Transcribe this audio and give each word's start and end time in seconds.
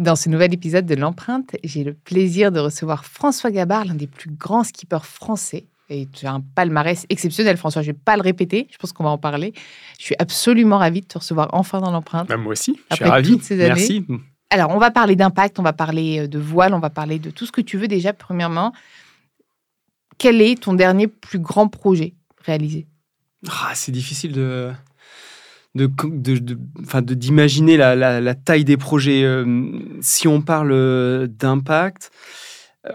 Dans 0.00 0.16
ce 0.16 0.30
nouvel 0.30 0.54
épisode 0.54 0.86
de 0.86 0.94
l'empreinte, 0.94 1.54
j'ai 1.62 1.84
le 1.84 1.92
plaisir 1.92 2.50
de 2.52 2.58
recevoir 2.58 3.04
François 3.04 3.50
Gabard, 3.50 3.84
l'un 3.84 3.94
des 3.94 4.06
plus 4.06 4.30
grands 4.30 4.64
skippers 4.64 5.04
français. 5.04 5.66
Et 5.90 6.06
tu 6.06 6.24
as 6.24 6.32
un 6.32 6.40
palmarès 6.40 7.04
exceptionnel, 7.10 7.58
François. 7.58 7.82
Je 7.82 7.88
ne 7.88 7.92
vais 7.92 7.98
pas 8.02 8.16
le 8.16 8.22
répéter. 8.22 8.66
Je 8.70 8.78
pense 8.78 8.94
qu'on 8.94 9.04
va 9.04 9.10
en 9.10 9.18
parler. 9.18 9.52
Je 9.98 10.04
suis 10.06 10.14
absolument 10.18 10.78
ravie 10.78 11.02
de 11.02 11.06
te 11.06 11.18
recevoir 11.18 11.50
enfin 11.52 11.80
dans 11.80 11.90
l'empreinte. 11.90 12.28
Bah, 12.28 12.38
moi 12.38 12.52
aussi, 12.52 12.78
je 12.90 12.94
suis 12.96 13.04
Après 13.04 13.10
ravi. 13.10 13.32
toutes 13.32 13.42
ces 13.42 13.60
années. 13.60 13.74
Merci. 13.74 14.06
Alors, 14.48 14.70
on 14.70 14.78
va 14.78 14.90
parler 14.90 15.16
d'impact, 15.16 15.58
on 15.58 15.62
va 15.62 15.74
parler 15.74 16.20
euh, 16.20 16.26
de 16.28 16.38
voile, 16.38 16.72
on 16.72 16.78
va 16.80 16.88
parler 16.88 17.18
de 17.18 17.28
tout 17.30 17.44
ce 17.44 17.52
que 17.52 17.60
tu 17.60 17.76
veux 17.76 17.86
déjà. 17.86 18.14
Premièrement, 18.14 18.72
quel 20.16 20.40
est 20.40 20.62
ton 20.62 20.72
dernier 20.72 21.08
plus 21.08 21.40
grand 21.40 21.68
projet 21.68 22.14
réalisé? 22.38 22.86
Ah, 23.50 23.72
c'est 23.74 23.92
difficile 23.92 24.32
de 24.32 24.72
de 25.74 25.88
de- 26.04 26.38
de- 26.38 27.00
de- 27.00 27.14
d'imaginer 27.14 27.76
la, 27.76 27.94
la- 27.94 28.20
la 28.20 28.34
taille 28.34 28.64
des 28.64 28.76
projets. 28.76 29.22
Euh, 29.24 29.44
si 30.00 30.26
on 30.28 30.40
parle 30.42 30.72
euh, 30.72 31.26
d'impact, 31.28 32.10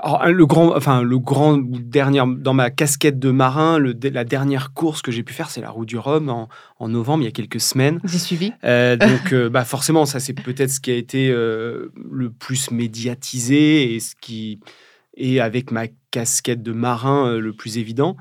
alors, 0.01 0.25
le 0.25 0.45
grand, 0.47 0.75
enfin 0.75 1.03
le 1.03 1.19
grand 1.19 1.59
dernier 1.59 2.23
dans 2.39 2.55
ma 2.55 2.71
casquette 2.71 3.19
de 3.19 3.29
marin, 3.29 3.77
le- 3.77 3.95
la 4.11 4.23
dernière 4.23 4.73
course 4.73 5.03
que 5.03 5.11
j'ai 5.11 5.21
pu 5.21 5.33
faire, 5.33 5.51
c'est 5.51 5.61
la 5.61 5.69
Route 5.69 5.87
du 5.87 5.97
Rhum 5.99 6.27
en, 6.29 6.49
en 6.79 6.87
novembre, 6.89 7.21
il 7.21 7.25
y 7.25 7.29
a 7.29 7.31
quelques 7.31 7.59
semaines. 7.61 7.99
J'ai 8.03 8.17
suivi. 8.17 8.51
Euh, 8.63 8.97
donc, 8.97 9.31
euh, 9.31 9.47
bah 9.49 9.63
forcément, 9.63 10.05
ça 10.07 10.19
c'est 10.19 10.33
peut-être 10.33 10.71
ce 10.71 10.79
qui 10.79 10.89
a 10.91 10.95
été 10.95 11.29
euh, 11.29 11.91
le 12.11 12.31
plus 12.31 12.71
médiatisé 12.71 13.93
et 13.93 13.99
ce 13.99 14.15
qui 14.19 14.59
est 15.17 15.39
avec 15.39 15.71
ma 15.71 15.85
casquette 16.15 16.63
de 16.63 16.71
marin 16.71 17.27
euh, 17.27 17.39
le 17.41 17.51
plus 17.51 17.77
évident. 17.77 18.15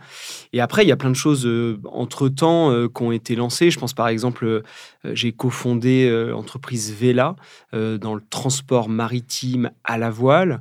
Et 0.53 0.61
après, 0.61 0.85
il 0.85 0.89
y 0.89 0.93
a 0.93 0.97
plein 0.97 1.11
de 1.11 1.17
choses 1.17 1.47
euh, 1.47 1.79
entre-temps 1.93 2.73
euh, 2.73 2.89
qui 2.89 3.03
ont 3.05 3.13
été 3.13 3.37
lancées. 3.37 3.71
Je 3.71 3.79
pense 3.79 3.93
par 3.93 4.09
exemple, 4.09 4.63
j'ai 5.05 5.31
cofondé 5.33 6.11
l'entreprise 6.31 6.93
Vela 6.93 7.37
dans 7.73 8.15
le 8.15 8.23
transport 8.31 8.89
maritime 8.89 9.71
à 9.85 9.99
la 9.99 10.11
voile. 10.11 10.61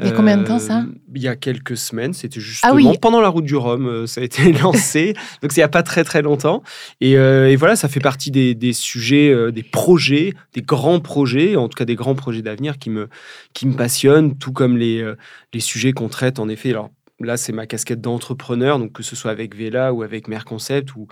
Il 0.00 0.06
y 0.06 0.08
a 0.08 0.12
combien 0.12 0.36
de 0.36 0.44
temps, 0.44 0.58
ça 0.58 0.80
Euh, 0.80 0.86
Il 1.14 1.22
y 1.22 1.28
a 1.28 1.36
quelques 1.36 1.76
semaines. 1.76 2.14
C'était 2.14 2.40
justement 2.40 2.72
Ah 2.72 2.74
oui. 2.74 2.88
pendant 3.00 3.20
la 3.20 3.28
route 3.28 3.44
du 3.44 3.54
Rhum, 3.54 3.86
euh, 3.86 4.06
ça 4.08 4.20
a 4.20 4.24
été 4.24 4.52
lancé. 4.62 5.12
Donc, 5.40 5.52
c'est 5.52 5.58
il 5.58 5.60
n'y 5.60 5.64
a 5.64 5.68
pas 5.68 5.84
très 5.84 6.02
très 6.02 6.20
longtemps. 6.20 6.64
Et, 7.00 7.16
euh, 7.16 7.48
et 7.48 7.54
voilà, 7.54 7.76
ça 7.76 7.88
fait 7.88 8.00
partie 8.00 8.32
des, 8.32 8.56
des 8.56 8.72
sujets, 8.72 9.52
des 9.52 9.62
projets, 9.62 10.34
des 10.52 10.62
grands 10.62 10.98
projets, 10.98 11.54
en 11.54 11.68
tout 11.68 11.76
cas 11.76 11.84
des 11.84 11.94
grands 11.94 12.16
projets 12.16 12.42
d'avenir 12.42 12.78
qui 12.78 12.90
me, 12.90 13.08
qui 13.52 13.68
me 13.68 13.74
passionnent, 13.74 14.36
tout 14.36 14.52
comme 14.52 14.76
les, 14.76 15.08
les 15.52 15.60
sujets 15.60 15.92
qu'on 15.92 16.08
traite 16.08 16.40
en 16.40 16.48
effet. 16.48 16.73
Alors 16.74 16.90
là, 17.20 17.36
c'est 17.36 17.52
ma 17.52 17.66
casquette 17.66 18.00
d'entrepreneur, 18.00 18.78
donc 18.78 18.92
que 18.92 19.02
ce 19.04 19.14
soit 19.14 19.30
avec 19.30 19.54
Vela 19.56 19.92
ou 19.94 20.02
avec 20.02 20.26
Merconcept 20.28 20.94
ou 20.96 21.06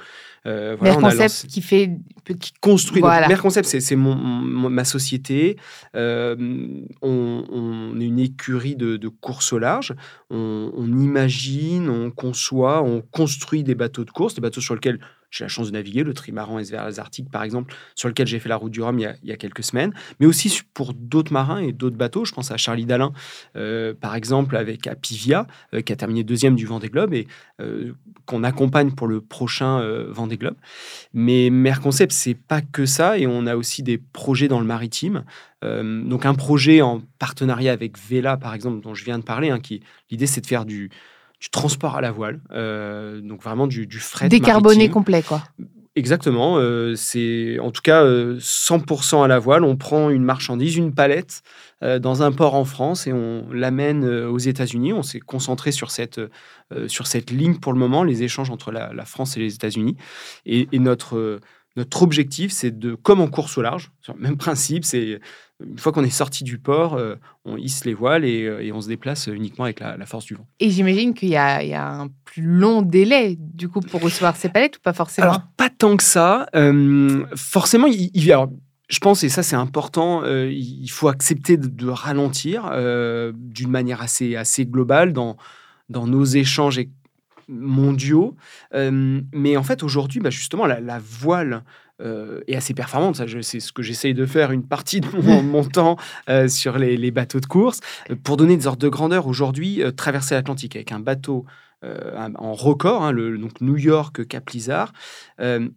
euh, 0.46 0.74
voilà, 0.78 0.96
Mer 0.96 1.02
on 1.04 1.06
a 1.06 1.14
lancé- 1.14 1.46
qui 1.46 1.62
fait 1.62 1.92
qui 2.40 2.52
construit. 2.60 3.00
Voilà. 3.00 3.28
Merconcept, 3.28 3.66
c'est 3.66 3.80
c'est 3.80 3.94
mon, 3.96 4.16
mon- 4.16 4.68
ma 4.68 4.84
société. 4.84 5.56
Euh, 5.94 6.34
on, 7.02 7.44
on 7.50 8.00
est 8.00 8.04
une 8.06 8.18
écurie 8.18 8.74
de, 8.74 8.96
de 8.96 9.08
course 9.08 9.52
au 9.52 9.58
large. 9.60 9.94
On, 10.30 10.72
on 10.76 10.86
imagine, 10.98 11.88
on 11.88 12.10
conçoit, 12.10 12.82
on 12.82 13.00
construit 13.00 13.62
des 13.62 13.76
bateaux 13.76 14.04
de 14.04 14.10
course, 14.10 14.34
des 14.34 14.40
bateaux 14.40 14.60
sur 14.60 14.74
lesquels 14.74 14.98
j'ai 15.32 15.44
la 15.44 15.48
chance 15.48 15.68
de 15.68 15.72
naviguer, 15.72 16.04
le 16.04 16.14
trimaran 16.14 16.62
SVR 16.62 16.90
Arctique 16.98 17.30
par 17.30 17.42
exemple, 17.42 17.74
sur 17.96 18.08
lequel 18.08 18.26
j'ai 18.26 18.38
fait 18.38 18.50
la 18.50 18.56
route 18.56 18.70
du 18.70 18.82
Rhum 18.82 18.98
il 18.98 19.08
y 19.24 19.32
a, 19.32 19.36
quelques 19.36 19.64
semaines, 19.64 19.92
mais 20.20 20.26
aussi 20.26 20.60
pour 20.74 20.92
d'autres 20.94 21.32
marins 21.32 21.58
et 21.58 21.72
d'autres 21.72 21.96
bateaux. 21.96 22.24
Je 22.24 22.32
pense 22.32 22.50
à 22.50 22.58
Charlie 22.58 22.84
Dalin, 22.84 23.12
euh, 23.56 23.94
par 23.98 24.14
exemple, 24.14 24.56
avec 24.56 24.86
Apivia, 24.86 25.46
euh, 25.72 25.80
qui 25.80 25.92
a 25.92 25.96
terminé 25.96 26.22
deuxième 26.22 26.54
du 26.54 26.66
Vendée 26.66 26.90
Globe 26.90 27.14
et 27.14 27.26
euh, 27.60 27.94
qu'on 28.26 28.44
accompagne 28.44 28.92
pour 28.92 29.08
le 29.08 29.20
prochain 29.20 29.82
Vendée 30.10 30.36
Globe. 30.36 30.56
Mais 31.14 31.48
Merconcept, 31.50 32.12
c'est 32.12 32.34
pas 32.34 32.60
que 32.60 32.84
ça, 32.84 33.18
et 33.18 33.26
on 33.26 33.46
a 33.46 33.56
aussi 33.56 33.82
des 33.82 33.98
projets 33.98 34.48
dans 34.48 34.60
le 34.60 34.66
maritime. 34.66 35.24
Donc 35.62 36.26
un 36.26 36.34
projet 36.34 36.82
en 36.82 37.02
partenariat 37.18 37.72
avec 37.72 37.96
Vela, 37.98 38.36
par 38.36 38.52
exemple, 38.52 38.82
dont 38.82 38.94
je 38.94 39.04
viens 39.04 39.18
de 39.18 39.24
parler, 39.24 39.50
hein, 39.50 39.60
qui 39.60 39.82
l'idée 40.10 40.26
c'est 40.26 40.40
de 40.40 40.46
faire 40.46 40.64
du, 40.64 40.90
du 41.42 41.50
transport 41.50 41.96
à 41.96 42.00
la 42.00 42.12
voile, 42.12 42.40
euh, 42.52 43.20
donc 43.20 43.42
vraiment 43.42 43.66
du, 43.66 43.88
du 43.88 43.98
fret 43.98 44.28
décarboné 44.28 44.76
maritime. 44.76 44.92
complet, 44.92 45.22
quoi. 45.22 45.42
Exactement, 45.94 46.56
euh, 46.56 46.94
c'est 46.94 47.58
en 47.58 47.70
tout 47.70 47.82
cas 47.82 48.02
euh, 48.04 48.38
100% 48.38 49.24
à 49.24 49.28
la 49.28 49.38
voile. 49.40 49.62
On 49.64 49.76
prend 49.76 50.08
une 50.08 50.22
marchandise, 50.22 50.76
une 50.76 50.94
palette 50.94 51.42
euh, 51.82 51.98
dans 51.98 52.22
un 52.22 52.32
port 52.32 52.54
en 52.54 52.64
France 52.64 53.06
et 53.06 53.12
on 53.12 53.44
l'amène 53.52 54.04
euh, 54.04 54.30
aux 54.30 54.38
États-Unis. 54.38 54.94
On 54.94 55.02
s'est 55.02 55.20
concentré 55.20 55.70
sur 55.70 55.90
cette, 55.90 56.18
euh, 56.18 56.88
sur 56.88 57.06
cette 57.06 57.30
ligne 57.30 57.56
pour 57.56 57.74
le 57.74 57.78
moment, 57.78 58.04
les 58.04 58.22
échanges 58.22 58.48
entre 58.48 58.72
la, 58.72 58.94
la 58.94 59.04
France 59.04 59.36
et 59.36 59.40
les 59.40 59.54
États-Unis. 59.54 59.96
Et, 60.46 60.66
et 60.72 60.78
notre, 60.78 61.16
euh, 61.18 61.40
notre 61.76 62.02
objectif, 62.02 62.52
c'est 62.52 62.76
de, 62.78 62.94
comme 62.94 63.20
en 63.20 63.28
course 63.28 63.56
au 63.56 63.62
large, 63.62 63.90
sur 64.02 64.14
le 64.14 64.20
même 64.20 64.36
principe, 64.36 64.84
c'est 64.84 65.20
une 65.64 65.78
fois 65.78 65.92
qu'on 65.92 66.04
est 66.04 66.10
sorti 66.10 66.44
du 66.44 66.58
port, 66.58 66.94
euh, 66.94 67.14
on 67.44 67.56
hisse 67.56 67.84
les 67.84 67.94
voiles 67.94 68.24
et, 68.24 68.44
euh, 68.44 68.60
et 68.62 68.72
on 68.72 68.80
se 68.80 68.88
déplace 68.88 69.28
uniquement 69.28 69.64
avec 69.64 69.80
la, 69.80 69.96
la 69.96 70.06
force 70.06 70.24
du 70.24 70.34
vent. 70.34 70.46
Et 70.60 70.70
j'imagine 70.70 71.14
qu'il 71.14 71.28
y, 71.28 71.36
a 71.36 71.62
il 71.62 71.68
y 71.70 71.74
a 71.74 71.88
un 71.88 72.08
plus 72.24 72.42
long 72.42 72.82
délai, 72.82 73.36
du 73.38 73.68
coup, 73.68 73.80
pour 73.80 74.02
recevoir 74.02 74.36
ces 74.36 74.48
palettes 74.48 74.76
ou 74.78 74.80
pas 74.80 74.92
forcément? 74.92 75.28
Alors, 75.28 75.42
pas 75.56 75.70
tant 75.70 75.96
que 75.96 76.02
ça. 76.02 76.46
Euh, 76.54 77.24
forcément, 77.36 77.86
il, 77.86 78.10
il- 78.12 78.32
alors, 78.32 78.50
je 78.88 78.98
pense, 78.98 79.22
et 79.24 79.30
ça 79.30 79.42
c'est 79.42 79.56
important, 79.56 80.22
euh, 80.24 80.50
il 80.52 80.88
faut 80.90 81.08
accepter 81.08 81.56
de, 81.56 81.68
de 81.68 81.88
ralentir 81.88 82.70
d'une 83.34 83.70
manière 83.70 84.02
assez, 84.02 84.36
assez 84.36 84.66
globale 84.66 85.14
dans, 85.14 85.38
dans 85.88 86.06
nos 86.06 86.24
échanges 86.24 86.78
é- 86.78 86.90
mondiaux. 87.48 88.36
Euh, 88.74 89.20
mais 89.32 89.56
en 89.56 89.62
fait, 89.62 89.82
aujourd'hui, 89.82 90.20
bah, 90.20 90.30
justement, 90.30 90.66
la, 90.66 90.80
la 90.80 90.98
voile 90.98 91.64
euh, 92.00 92.40
est 92.46 92.56
assez 92.56 92.74
performante. 92.74 93.16
Ça, 93.16 93.24
c'est 93.42 93.60
ce 93.60 93.72
que 93.72 93.82
j'essaye 93.82 94.14
de 94.14 94.26
faire 94.26 94.50
une 94.50 94.66
partie 94.66 95.00
de 95.00 95.08
mon, 95.16 95.42
mon 95.42 95.64
temps 95.64 95.96
euh, 96.28 96.48
sur 96.48 96.78
les, 96.78 96.96
les 96.96 97.10
bateaux 97.10 97.40
de 97.40 97.46
course. 97.46 97.80
Pour 98.24 98.36
donner 98.36 98.56
des 98.56 98.66
ordres 98.66 98.82
de 98.82 98.88
grandeur, 98.88 99.26
aujourd'hui, 99.26 99.82
traverser 99.96 100.34
l'Atlantique 100.34 100.76
avec 100.76 100.92
un 100.92 101.00
bateau 101.00 101.44
en 101.84 102.52
record, 102.52 103.02
hein, 103.02 103.10
le, 103.10 103.36
donc 103.36 103.60
New 103.60 103.76
York, 103.76 104.24
Cap 104.28 104.50
Lizard, 104.50 104.92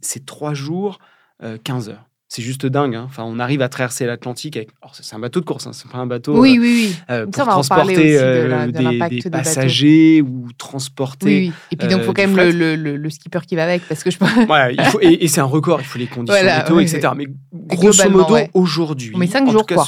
c'est 0.02 0.24
3 0.24 0.54
jours, 0.54 1.00
euh, 1.44 1.58
15 1.62 1.90
heures. 1.90 2.06
C'est 2.28 2.42
juste 2.42 2.66
dingue. 2.66 2.96
hein. 2.96 3.04
Enfin, 3.08 3.24
on 3.24 3.38
arrive 3.40 3.62
à 3.62 3.70
traverser 3.70 4.06
l'Atlantique 4.08 4.58
avec. 4.58 4.70
C'est 4.94 5.16
un 5.16 5.20
bateau 5.20 5.40
de 5.42 5.46
course, 5.46 5.68
hein, 5.68 5.72
c'est 5.74 5.90
pas 5.90 6.00
un 6.00 6.08
bateau 6.08 6.40
Oui, 6.40 6.58
oui, 6.60 6.90
oui. 6.90 6.96
euh, 7.12 7.28
Ça, 7.36 7.46
pour 7.46 7.68
parler 7.68 7.94
transporter 7.94 7.96
de 8.14 8.18
euh, 8.18 8.48
la- 8.48 8.68
de 8.68 9.22
des, 9.22 9.30
passagers 9.30 10.22
ou 10.24 10.48
transporter. 10.58 11.26
Oui, 11.28 11.48
oui. 11.50 11.54
Et 11.72 11.76
puis 11.76 11.88
donc, 11.88 12.00
il 12.00 12.02
euh, 12.02 12.06
faut 12.06 12.14
quand 12.14 12.28
même 12.28 12.36
le, 12.36 13.10
skipper 13.12 13.40
qui 13.48 13.56
va 13.56 13.64
avec, 13.66 13.88
parce 13.88 14.04
que 14.04 14.10
je. 14.10 14.18
Voilà, 14.48 14.72
il 14.72 14.82
faut, 14.86 15.00
et, 15.02 15.24
et 15.24 15.28
c'est 15.28 15.40
un 15.42 15.46
record, 15.46 15.80
il 15.82 15.86
faut 15.86 16.00
les 16.00 16.08
conditions 16.08 16.42
Voilà, 16.42 16.64
météo, 16.64 16.80
etc. 16.80 17.10
Mais 17.16 17.28
grosso 17.54 18.10
modo, 18.10 18.34
ouais. 18.34 18.50
aujourd'hui. 18.56 19.16
Met 19.16 19.28
cinq 19.28 19.50
jours, 19.52 19.66
cas, 19.66 19.76
quoi. 19.76 19.88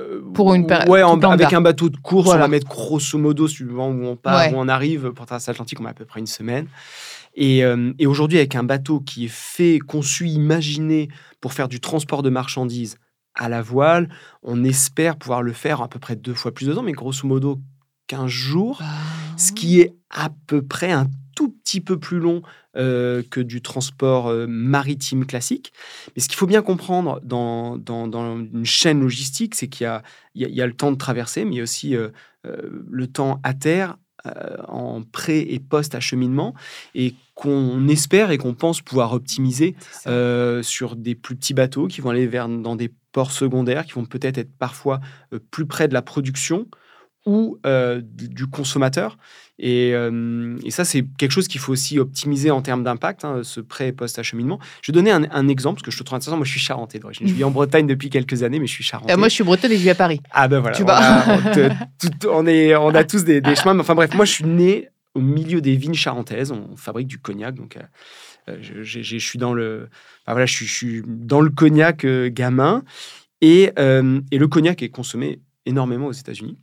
euh, 0.00 0.22
Pour 0.32 0.54
une 0.54 0.66
péri- 0.66 0.88
Ouais, 0.88 1.02
en- 1.02 1.20
avec 1.20 1.52
un 1.52 1.60
bateau 1.60 1.90
de 1.90 1.98
course, 1.98 2.24
Voilà. 2.24 2.40
on 2.40 2.44
va 2.44 2.48
mettre 2.48 2.66
grosso 2.66 3.18
modo, 3.18 3.46
suivant 3.46 3.90
où 3.90 4.06
on 4.06 4.16
part, 4.16 4.38
Ouais. 4.48 4.54
où 4.54 4.56
on 4.58 4.68
arrive, 4.68 5.10
pour 5.12 5.26
traverser 5.26 5.50
l'Atlantique, 5.50 5.78
on 5.80 5.84
met 5.84 5.90
à 5.90 5.94
peu 5.94 6.06
près 6.06 6.20
une 6.20 6.26
semaine. 6.26 6.66
Et, 7.34 7.64
euh, 7.64 7.92
et 7.98 8.06
aujourd'hui, 8.06 8.38
avec 8.38 8.54
un 8.54 8.62
bateau 8.62 9.00
qui 9.00 9.26
est 9.26 9.32
fait, 9.32 9.78
conçu, 9.78 10.28
imaginé 10.28 11.08
pour 11.40 11.52
faire 11.52 11.68
du 11.68 11.80
transport 11.80 12.22
de 12.22 12.30
marchandises 12.30 12.96
à 13.34 13.48
la 13.48 13.62
voile, 13.62 14.08
on 14.42 14.62
espère 14.62 15.16
pouvoir 15.16 15.42
le 15.42 15.52
faire 15.52 15.82
à 15.82 15.88
peu 15.88 15.98
près 15.98 16.14
deux 16.14 16.34
fois 16.34 16.52
plus 16.52 16.66
de 16.66 16.72
temps, 16.72 16.82
mais 16.82 16.92
grosso 16.92 17.26
modo 17.26 17.60
15 18.06 18.28
jours, 18.28 18.80
ce 19.36 19.50
qui 19.50 19.80
est 19.80 19.94
à 20.10 20.30
peu 20.46 20.62
près 20.62 20.92
un 20.92 21.08
tout 21.34 21.48
petit 21.48 21.80
peu 21.80 21.98
plus 21.98 22.20
long 22.20 22.42
euh, 22.76 23.24
que 23.28 23.40
du 23.40 23.60
transport 23.60 24.28
euh, 24.28 24.46
maritime 24.46 25.26
classique. 25.26 25.72
Mais 26.14 26.22
ce 26.22 26.28
qu'il 26.28 26.36
faut 26.36 26.46
bien 26.46 26.62
comprendre 26.62 27.20
dans, 27.24 27.76
dans, 27.76 28.06
une 28.36 28.64
chaîne 28.64 29.00
logistique, 29.00 29.56
c'est 29.56 29.66
qu'il 29.66 29.90
y, 30.36 30.44
y, 30.44 30.48
y 30.48 30.62
a, 30.62 30.66
le 30.66 30.74
temps 30.74 30.92
de 30.92 30.96
traverser, 30.96 31.44
mais 31.44 31.52
il 31.52 31.56
y 31.56 31.60
a 31.60 31.64
aussi 31.64 31.96
le 32.44 33.06
temps 33.08 33.40
à 33.42 33.52
terre 33.54 33.96
en 34.68 35.02
pré- 35.02 35.46
et 35.50 35.58
post-acheminement 35.58 36.54
et 36.94 37.14
qu'on 37.34 37.88
espère 37.88 38.30
et 38.30 38.38
qu'on 38.38 38.54
pense 38.54 38.80
pouvoir 38.80 39.12
optimiser 39.12 39.74
sur 40.62 40.96
des 40.96 41.14
plus 41.14 41.36
petits 41.36 41.54
bateaux 41.54 41.88
qui 41.88 42.00
vont 42.00 42.10
aller 42.10 42.26
vers, 42.26 42.48
dans 42.48 42.76
des 42.76 42.92
ports 43.12 43.32
secondaires, 43.32 43.86
qui 43.86 43.92
vont 43.92 44.04
peut-être 44.04 44.38
être 44.38 44.56
parfois 44.56 45.00
plus 45.50 45.66
près 45.66 45.88
de 45.88 45.94
la 45.94 46.02
production 46.02 46.66
ou 47.26 47.58
du 48.02 48.46
consommateur. 48.46 49.16
Euh, 49.62 50.56
et, 50.64 50.70
ça, 50.70 50.84
c'est 50.84 51.04
quelque 51.16 51.30
chose 51.30 51.46
qu'il 51.46 51.60
faut 51.60 51.72
aussi 51.72 51.98
optimiser 51.98 52.50
en 52.50 52.60
termes 52.62 52.82
d'impact, 52.82 53.24
hein, 53.24 53.40
ce 53.42 53.60
pré- 53.60 53.88
et 53.88 53.92
post-acheminement. 53.92 54.58
Je 54.82 54.90
vais 54.90 54.96
donner 54.96 55.10
un, 55.10 55.48
exemple, 55.48 55.76
parce 55.76 55.86
que 55.86 55.90
je 55.92 55.98
te 55.98 56.02
trouve 56.02 56.16
intéressant. 56.16 56.36
Moi, 56.36 56.46
je 56.46 56.50
suis 56.50 56.60
charentais 56.60 56.98
d'origine. 56.98 57.28
Je 57.28 57.34
vis 57.34 57.44
en 57.44 57.50
Bretagne 57.50 57.86
depuis 57.86 58.10
quelques 58.10 58.42
années, 58.42 58.58
mais 58.58 58.66
je 58.66 58.72
suis 58.72 58.84
charentais. 58.84 59.12
Euh, 59.12 59.16
moi, 59.16 59.28
je 59.28 59.34
suis 59.34 59.44
bretonne 59.44 59.72
et 59.72 59.76
je 59.76 59.82
vis 59.82 59.90
à 59.90 59.94
Paris. 59.94 60.20
Ah 60.32 60.48
ben 60.48 60.60
voilà. 60.60 60.76
Tu 60.76 60.82
on, 60.82 60.88
a, 60.88 61.38
on, 62.30 62.46
est, 62.46 62.74
on 62.76 62.94
a 62.94 63.04
tous 63.04 63.24
des, 63.24 63.42
chemins. 63.54 63.78
Enfin 63.78 63.94
bref, 63.94 64.14
moi, 64.14 64.24
je 64.24 64.32
suis 64.32 64.44
né 64.44 64.88
au 65.14 65.20
milieu 65.20 65.60
des 65.60 65.76
vignes 65.76 65.94
charentaises. 65.94 66.52
On 66.52 66.76
fabrique 66.76 67.08
du 67.08 67.18
cognac, 67.18 67.54
donc... 67.54 67.76
Euh, 67.76 68.58
je, 68.60 69.16
suis 69.18 69.38
dans 69.38 69.54
le, 69.54 69.88
cognac 71.56 72.04
gamin 72.04 72.84
et, 73.40 73.72
et 73.76 74.38
le 74.38 74.48
cognac 74.48 74.82
est 74.82 74.90
consommé 74.90 75.40
énormément 75.64 76.08
aux 76.08 76.12
États-Unis. 76.12 76.58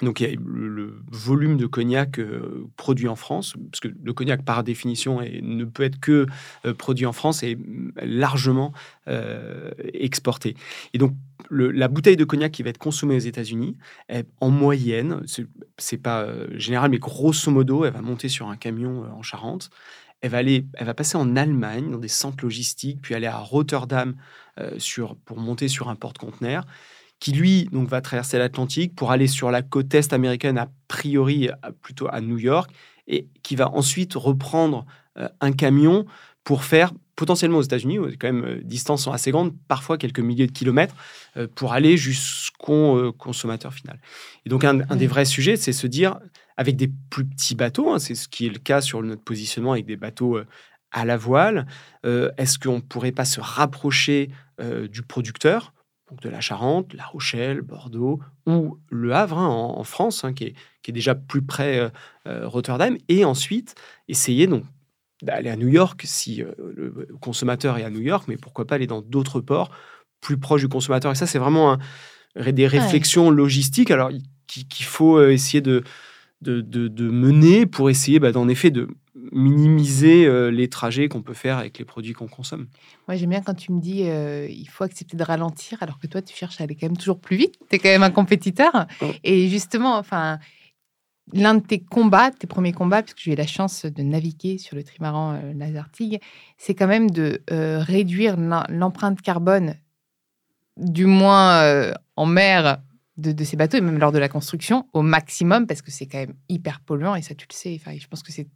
Donc 0.00 0.20
il 0.20 0.30
y 0.30 0.32
a 0.32 0.36
le, 0.42 0.94
volume 1.10 1.58
de 1.58 1.66
cognac 1.66 2.18
euh, 2.18 2.66
produit 2.76 3.08
en 3.08 3.16
France, 3.16 3.54
parce 3.70 3.80
que 3.80 3.88
le 3.88 4.12
cognac 4.14 4.42
par 4.42 4.64
définition 4.64 5.20
ne 5.20 5.64
peut 5.64 5.82
être 5.82 6.00
que 6.00 6.26
euh, 6.64 6.72
produit 6.72 7.04
en 7.04 7.12
France 7.12 7.42
et 7.42 7.58
largement 8.02 8.72
euh, 9.08 9.70
exporté. 9.92 10.56
Et 10.94 10.98
donc 10.98 11.12
la 11.50 11.88
bouteille 11.88 12.16
de 12.16 12.24
cognac 12.24 12.52
qui 12.52 12.62
va 12.62 12.70
être 12.70 12.78
consommée 12.78 13.14
aux 13.14 13.18
États-Unis, 13.18 13.76
en 14.40 14.48
moyenne, 14.48 15.22
c'est 15.76 15.98
pas 15.98 16.26
général, 16.56 16.90
mais 16.90 16.98
grosso 16.98 17.50
modo, 17.50 17.84
elle 17.84 17.92
va 17.92 18.00
monter 18.00 18.30
sur 18.30 18.48
un 18.48 18.56
camion 18.56 19.04
en 19.12 19.22
Charente. 19.22 19.68
Elle 20.22 20.30
va, 20.30 20.38
aller, 20.38 20.66
elle 20.74 20.86
va 20.86 20.94
passer 20.94 21.18
en 21.18 21.36
Allemagne, 21.36 21.90
dans 21.90 21.98
des 21.98 22.08
centres 22.08 22.42
logistiques, 22.42 23.00
puis 23.02 23.14
aller 23.14 23.26
à 23.26 23.36
Rotterdam 23.36 24.14
sur, 24.78 25.14
pour 25.16 25.36
monter 25.36 25.68
sur 25.68 25.90
un 25.90 25.96
porte-conteneur 25.96 26.64
qui 27.22 27.30
lui 27.30 27.68
donc 27.70 27.88
va 27.88 28.00
traverser 28.00 28.36
l'Atlantique 28.36 28.96
pour 28.96 29.12
aller 29.12 29.28
sur 29.28 29.52
la 29.52 29.62
côte 29.62 29.94
est 29.94 30.12
américaine, 30.12 30.58
a 30.58 30.68
priori 30.88 31.48
plutôt 31.80 32.08
à 32.10 32.20
New 32.20 32.36
York, 32.36 32.68
et 33.06 33.28
qui 33.44 33.54
va 33.54 33.70
ensuite 33.70 34.14
reprendre 34.14 34.86
euh, 35.16 35.28
un 35.40 35.52
camion 35.52 36.04
pour 36.42 36.64
faire 36.64 36.92
potentiellement 37.14 37.58
aux 37.58 37.62
États-Unis, 37.62 38.00
où 38.00 38.08
quand 38.18 38.32
même 38.32 38.44
euh, 38.44 38.60
distances 38.64 39.04
sont 39.04 39.12
assez 39.12 39.30
grandes, 39.30 39.54
parfois 39.68 39.98
quelques 39.98 40.18
milliers 40.18 40.48
de 40.48 40.52
kilomètres, 40.52 40.96
euh, 41.36 41.46
pour 41.54 41.72
aller 41.72 41.96
jusqu'au 41.96 43.12
consommateur 43.12 43.72
final. 43.72 44.00
Et 44.44 44.48
donc 44.48 44.64
un, 44.64 44.74
des 44.74 45.06
vrais 45.06 45.24
sujets, 45.24 45.54
c'est 45.56 45.72
se 45.72 45.86
dire, 45.86 46.18
avec 46.56 46.74
des 46.74 46.90
plus 47.08 47.24
petits 47.24 47.54
bateaux, 47.54 47.92
hein, 47.92 48.00
c'est 48.00 48.16
ce 48.16 48.26
qui 48.26 48.46
est 48.46 48.52
le 48.52 48.58
cas 48.58 48.80
sur 48.80 49.00
notre 49.00 49.22
positionnement 49.22 49.74
avec 49.74 49.86
des 49.86 49.96
bateaux 49.96 50.40
à 50.90 51.04
la 51.04 51.16
voile, 51.16 51.66
est-ce 52.04 52.58
qu'on 52.58 52.76
ne 52.76 52.80
pourrait 52.80 53.12
pas 53.12 53.24
se 53.24 53.40
rapprocher 53.40 54.30
du 54.90 55.02
producteur 55.02 55.72
de 56.20 56.28
la 56.28 56.40
Charente, 56.40 56.94
La 56.94 57.04
Rochelle, 57.04 57.62
Bordeaux 57.62 58.20
ou 58.46 58.78
Le 58.90 59.14
Havre 59.14 59.38
hein, 59.38 59.48
en, 59.48 59.84
France, 59.84 60.24
hein, 60.24 60.32
qui, 60.32 60.44
est, 60.44 60.92
déjà 60.92 61.14
plus 61.14 61.42
près 61.42 61.78
euh, 61.78 61.88
euh, 62.26 62.48
Rotterdam, 62.48 62.96
et 63.08 63.24
ensuite 63.24 63.74
essayer 64.08 64.46
donc 64.46 64.64
d'aller 65.22 65.50
à 65.50 65.56
New 65.56 65.68
York 65.68 66.02
si 66.04 66.42
euh, 66.42 66.52
le 66.58 67.08
consommateur 67.20 67.78
est 67.78 67.84
à 67.84 67.90
New 67.90 68.00
York, 68.00 68.24
mais 68.28 68.36
pourquoi 68.36 68.66
pas 68.66 68.74
aller 68.74 68.86
dans 68.86 69.02
d'autres 69.02 69.40
ports 69.40 69.70
plus 70.20 70.38
proches 70.38 70.62
du 70.62 70.68
consommateur. 70.68 71.10
Et 71.10 71.16
ça, 71.16 71.26
c'est 71.26 71.38
vraiment 71.38 71.78
des 72.36 72.66
réflexions 72.68 73.28
logistiques 73.28 73.90
alors 73.90 74.10
qu'il 74.46 74.86
faut 74.86 75.20
essayer 75.20 75.60
de, 75.60 75.82
de, 76.40 77.10
mener 77.10 77.66
pour 77.66 77.90
essayer 77.90 78.20
bah, 78.20 78.30
d'en 78.30 78.48
effet 78.48 78.70
de 78.70 78.88
minimiser 79.30 80.26
euh, 80.26 80.50
les 80.50 80.68
trajets 80.68 81.08
qu'on 81.08 81.22
peut 81.22 81.34
faire 81.34 81.58
avec 81.58 81.78
les 81.78 81.84
produits 81.84 82.12
qu'on 82.12 82.26
consomme. 82.26 82.66
Moi, 83.06 83.16
j'aime 83.16 83.30
bien 83.30 83.42
quand 83.42 83.54
tu 83.54 83.72
me 83.72 83.80
dis 83.80 84.04
euh, 84.04 84.46
il 84.50 84.68
faut 84.68 84.84
accepter 84.84 85.16
de 85.16 85.22
ralentir, 85.22 85.82
alors 85.82 85.98
que 85.98 86.06
toi, 86.06 86.22
tu 86.22 86.34
cherches 86.34 86.60
à 86.60 86.64
aller 86.64 86.74
quand 86.74 86.86
même 86.86 86.96
toujours 86.96 87.20
plus 87.20 87.36
vite. 87.36 87.54
Tu 87.70 87.76
es 87.76 87.78
quand 87.78 87.88
même 87.88 88.02
un 88.02 88.10
compétiteur. 88.10 88.86
Et 89.22 89.48
justement, 89.48 89.96
enfin, 89.96 90.38
l'un 91.32 91.54
de 91.54 91.64
tes 91.64 91.80
combats, 91.80 92.30
tes 92.30 92.46
premiers 92.46 92.72
combats, 92.72 93.02
puisque 93.02 93.20
j'ai 93.20 93.32
eu 93.32 93.36
la 93.36 93.46
chance 93.46 93.84
de 93.84 94.02
naviguer 94.02 94.58
sur 94.58 94.76
le 94.76 94.82
trimaran 94.82 95.38
euh, 95.42 95.80
c'est 96.58 96.74
quand 96.74 96.88
même 96.88 97.10
de 97.10 97.42
réduire 97.48 98.36
l'empreinte 98.68 99.20
carbone, 99.22 99.76
du 100.76 101.06
moins 101.06 101.92
en 102.16 102.26
mer, 102.26 102.78
de, 103.18 103.32
de, 103.32 103.44
ces 103.44 103.56
bateaux, 103.56 103.76
et 103.76 103.82
même 103.82 103.98
lors 103.98 104.10
de 104.10 104.18
la 104.18 104.28
construction, 104.28 104.86
au 104.94 105.02
maximum, 105.02 105.66
parce 105.66 105.82
que 105.82 105.90
c'est 105.90 106.06
quand 106.06 106.18
même 106.18 106.34
hyper 106.48 106.80
polluant, 106.80 107.14
et 107.14 107.22
ça, 107.22 107.34
tu 107.34 107.46
le 107.48 107.54
sais. 107.54 107.78
Enfin, 107.80 107.96
je 107.98 108.06
pense 108.08 108.22
que 108.22 108.32
c'est 108.32 108.48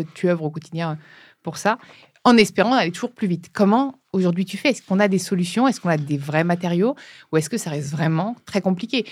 tu 0.00 0.28
œuvres 0.28 0.44
au 0.44 0.50
quotidien 0.50 0.98
pour 1.42 1.56
ça, 1.56 1.78
en 2.24 2.36
espérant 2.36 2.74
aller 2.74 2.92
toujours 2.92 3.12
plus 3.12 3.26
vite. 3.26 3.50
Comment 3.52 3.98
aujourd'hui 4.12 4.44
tu 4.44 4.56
fais? 4.56 4.70
Est-ce 4.70 4.82
qu'on 4.82 5.00
a 5.00 5.08
des 5.08 5.18
solutions? 5.18 5.66
Est-ce 5.66 5.80
qu'on 5.80 5.88
a 5.88 5.96
des 5.96 6.18
vrais 6.18 6.44
matériaux? 6.44 6.94
Ou 7.32 7.36
est-ce 7.36 7.50
que 7.50 7.58
ça 7.58 7.70
reste 7.70 7.90
vraiment 7.90 8.36
très 8.46 8.60
compliqué? 8.60 9.06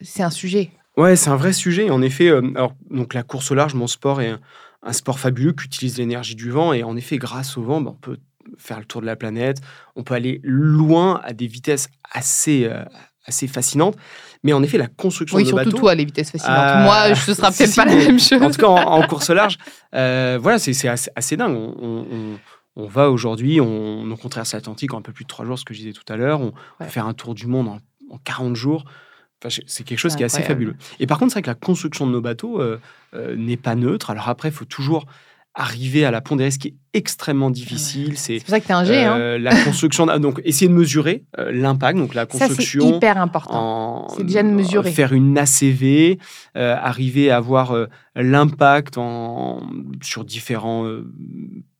C'est 0.00 0.22
un 0.22 0.30
sujet. 0.30 0.70
Ouais, 0.96 1.16
c'est 1.16 1.30
un 1.30 1.36
vrai 1.36 1.52
sujet. 1.52 1.90
En 1.90 2.02
effet, 2.02 2.28
euh, 2.28 2.42
alors, 2.54 2.74
donc 2.90 3.14
la 3.14 3.22
course 3.22 3.50
au 3.50 3.54
large, 3.54 3.74
mon 3.74 3.88
sport 3.88 4.20
est 4.20 4.34
un, 4.82 4.92
sport 4.92 5.18
fabuleux 5.18 5.52
qui 5.52 5.64
utilise 5.64 5.98
l'énergie 5.98 6.36
du 6.36 6.50
vent. 6.50 6.72
Et 6.72 6.84
en 6.84 6.96
effet, 6.96 7.18
grâce 7.18 7.56
au 7.56 7.62
vent, 7.62 7.80
ben, 7.80 7.90
on 7.90 7.94
peut 7.94 8.18
faire 8.58 8.78
le 8.78 8.84
tour 8.84 9.00
de 9.00 9.06
la 9.06 9.16
planète. 9.16 9.60
On 9.96 10.04
peut 10.04 10.14
aller 10.14 10.40
loin 10.44 11.20
à 11.24 11.32
des 11.32 11.48
vitesses 11.48 11.88
assez, 12.12 12.66
euh, 12.66 12.84
assez 13.24 13.48
fascinantes. 13.48 13.96
Mais 14.44 14.52
en 14.52 14.62
effet, 14.62 14.76
la 14.76 14.86
construction 14.86 15.38
oui, 15.38 15.42
de 15.42 15.48
surtout 15.48 15.64
bateaux... 15.64 15.78
toi, 15.78 15.94
les 15.94 16.04
vitesses 16.04 16.30
fascinantes. 16.30 16.58
Euh, 16.58 16.84
Moi, 16.84 17.14
ce 17.14 17.32
sera 17.32 17.50
peut-être 17.50 17.74
pas 17.74 17.86
la 17.86 17.96
même 17.96 18.20
chose. 18.20 18.42
En 18.42 18.50
tout 18.50 18.60
cas, 18.60 18.66
en, 18.68 19.02
course 19.06 19.30
large, 19.30 19.56
euh, 19.94 20.38
voilà, 20.40 20.58
c'est 20.58 20.86
assez, 20.86 21.10
assez, 21.16 21.36
dingue. 21.36 21.56
On, 21.56 22.36
on, 22.76 22.86
va 22.86 23.10
aujourd'hui, 23.10 23.60
on, 23.60 24.02
on 24.02 24.28
traverse 24.28 24.52
l'Atlantique 24.52 24.92
en 24.92 24.98
un 24.98 25.02
peu 25.02 25.12
plus 25.12 25.24
de 25.24 25.28
trois 25.28 25.46
jours, 25.46 25.58
ce 25.58 25.64
que 25.64 25.72
je 25.72 25.80
disais 25.80 25.92
tout 25.92 26.04
à 26.12 26.16
l'heure. 26.16 26.42
On 26.42 26.52
va 26.78 26.86
faire 26.86 27.06
un 27.06 27.14
tour 27.14 27.34
du 27.34 27.46
monde 27.46 27.68
en, 27.68 27.78
40 28.22 28.54
jours. 28.54 28.84
Enfin, 29.42 29.62
c'est 29.66 29.82
quelque 29.82 29.98
chose 29.98 30.14
qui 30.14 30.22
est 30.22 30.26
assez 30.26 30.42
fabuleux. 30.42 30.76
Et 31.00 31.06
par 31.06 31.18
contre, 31.18 31.32
c'est 31.32 31.36
vrai 31.36 31.42
que 31.42 31.50
la 31.50 31.54
construction 31.54 32.06
de 32.06 32.12
nos 32.12 32.20
bateaux 32.20 32.60
euh, 32.60 32.78
n'est 33.36 33.56
pas 33.56 33.74
neutre. 33.74 34.10
Alors 34.10 34.28
après, 34.28 34.50
il 34.50 34.54
faut 34.54 34.66
toujours 34.66 35.06
arriver 35.54 36.04
à 36.04 36.10
la 36.10 36.20
pondérer, 36.20 36.50
ce 36.50 36.58
qui 36.58 36.68
est 36.68 36.74
extrêmement 36.94 37.50
difficile. 37.50 38.18
C'est 38.18 38.38
pour 38.38 38.48
ça 38.48 38.60
que 38.60 38.66
tu 38.66 38.72
es 38.72 38.74
un 38.74 38.84
G. 38.84 39.04
Hein. 39.04 39.16
Euh, 39.18 39.38
la 39.38 39.54
construction, 39.64 40.06
donc 40.18 40.40
essayer 40.44 40.68
de 40.68 40.74
mesurer 40.74 41.24
euh, 41.38 41.52
l'impact, 41.52 41.98
donc 41.98 42.14
la 42.14 42.26
construction. 42.26 42.88
C'est 42.88 42.96
hyper 42.96 43.18
important. 43.18 44.08
C'est 44.16 44.24
déjà 44.24 44.42
de 44.42 44.48
mesurer. 44.48 44.90
Faire 44.90 45.12
une 45.12 45.38
ACV, 45.38 46.18
euh, 46.56 46.76
arriver 46.76 47.30
à 47.30 47.40
voir 47.40 47.76
l'impact 48.16 48.98
sur 50.02 50.24
différents 50.24 50.88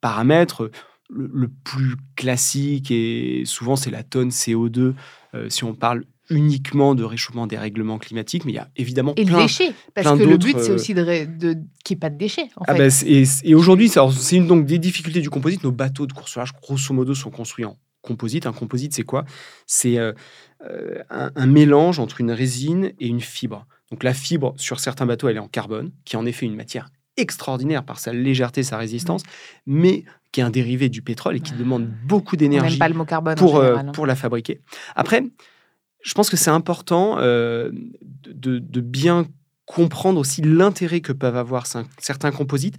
paramètres. 0.00 0.70
Le, 1.10 1.48
plus 1.48 1.96
classique, 2.16 2.90
et 2.90 3.42
souvent 3.44 3.76
c'est 3.76 3.90
la 3.90 4.02
tonne 4.02 4.30
CO2, 4.30 4.94
si 5.48 5.62
on 5.62 5.74
parle 5.74 6.04
uniquement 6.30 6.94
de 6.94 7.04
réchauffement 7.04 7.46
des 7.46 7.58
règlements 7.58 7.98
climatiques, 7.98 8.44
mais 8.44 8.52
il 8.52 8.56
y 8.56 8.58
a 8.58 8.68
évidemment 8.76 9.12
et 9.16 9.24
plein, 9.24 9.38
de 9.38 9.42
déchets, 9.42 9.74
parce 9.94 10.18
que 10.18 10.24
le 10.24 10.36
but 10.38 10.56
c'est 10.58 10.70
euh, 10.70 10.74
aussi 10.74 10.94
de, 10.94 11.02
de 11.02 11.58
qu'il 11.84 11.96
n'y 11.96 11.98
ait 11.98 12.00
pas 12.00 12.10
de 12.10 12.16
déchets. 12.16 12.48
En 12.56 12.64
ah 12.66 12.74
fait. 12.74 12.88
Bah, 12.88 12.94
et, 13.06 13.24
et 13.44 13.54
aujourd'hui, 13.54 13.88
c'est 13.88 14.36
une 14.36 14.46
donc 14.46 14.66
des 14.66 14.78
difficultés 14.78 15.20
du 15.20 15.30
composite. 15.30 15.62
Nos 15.64 15.72
bateaux 15.72 16.06
de 16.06 16.12
course 16.12 16.36
large, 16.36 16.52
grosso 16.62 16.94
modo, 16.94 17.14
sont 17.14 17.30
construits 17.30 17.64
en 17.64 17.76
composite. 18.04 18.46
Un 18.46 18.52
composite, 18.52 18.94
c'est 18.94 19.02
quoi? 19.02 19.24
C'est 19.66 19.98
euh, 19.98 20.12
euh, 20.62 21.02
un, 21.10 21.46
mélange 21.46 21.98
entre 21.98 22.20
une 22.20 22.30
résine 22.30 22.92
et 23.00 23.06
une 23.08 23.20
fibre. 23.20 23.66
Donc 23.90 24.02
la 24.02 24.14
fibre, 24.14 24.54
sur 24.56 24.80
certains 24.80 25.06
bateaux, 25.06 25.28
elle 25.28 25.36
est 25.36 25.40
en 25.40 25.48
carbone, 25.48 25.90
qui 26.04 26.16
est 26.16 26.18
en 26.18 26.26
effet 26.26 26.46
une 26.46 26.56
matière 26.56 26.88
extraordinaire 27.16 27.84
par 27.84 27.98
sa 27.98 28.12
légèreté, 28.12 28.62
sa 28.62 28.76
résistance, 28.76 29.22
mais 29.66 30.04
qui 30.32 30.40
est 30.40 30.42
un 30.44 30.50
dérivé 30.50 30.88
du 30.88 31.00
pétrole 31.00 31.36
et 31.36 31.40
qui 31.40 31.52
demande 31.52 31.86
beaucoup 31.86 32.36
d'énergie 32.36 32.78
pour, 33.36 33.62
hein. 33.62 33.84
pour 33.92 34.04
la 34.04 34.16
fabriquer. 34.16 34.60
Après, 34.96 35.22
je 36.04 36.12
pense 36.12 36.30
que 36.30 36.36
c'est 36.36 36.50
important 36.50 37.16
euh, 37.18 37.70
de, 38.26 38.80
bien 38.80 39.26
comprendre 39.64 40.20
aussi 40.20 40.42
l'intérêt 40.42 41.00
que 41.00 41.12
peuvent 41.12 41.36
avoir 41.36 41.66
certains 41.98 42.30
composites, 42.30 42.76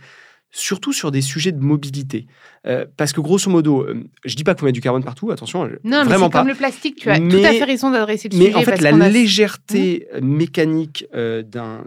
surtout 0.52 0.94
sur 0.94 1.12
des 1.12 1.22
sujets 1.22 1.52
de 1.52 1.60
mobilité. 1.60 2.28
Euh, 2.68 2.86
parce 2.98 3.12
que 3.12 3.22
grosso 3.22 3.50
modo, 3.50 3.82
euh, 3.82 4.04
je 4.24 4.36
dis 4.36 4.44
pas 4.44 4.54
qu'il 4.54 4.60
faut 4.60 4.66
mettre 4.68 4.76
du 4.76 4.82
carbone 4.82 5.04
partout, 5.04 5.32
attention, 5.32 5.68
non, 5.84 6.04
vraiment 6.06 6.28
mais 6.28 6.32
pas. 6.32 6.40
comme 6.40 6.48
le 6.48 6.56
plastique, 6.56 6.98
tu 6.98 7.10
as 7.10 7.18
tout 7.20 7.44
à 7.44 7.52
fait 7.52 7.64
raison 7.64 7.90
d'adresser 7.90 8.30
le 8.30 8.38
mais 8.38 8.46
sujet. 8.46 8.58
Mais 8.58 8.62
en 8.62 8.66
fait, 8.66 8.82
la 8.82 9.10
légèreté 9.10 10.08
mécanique 10.22 11.08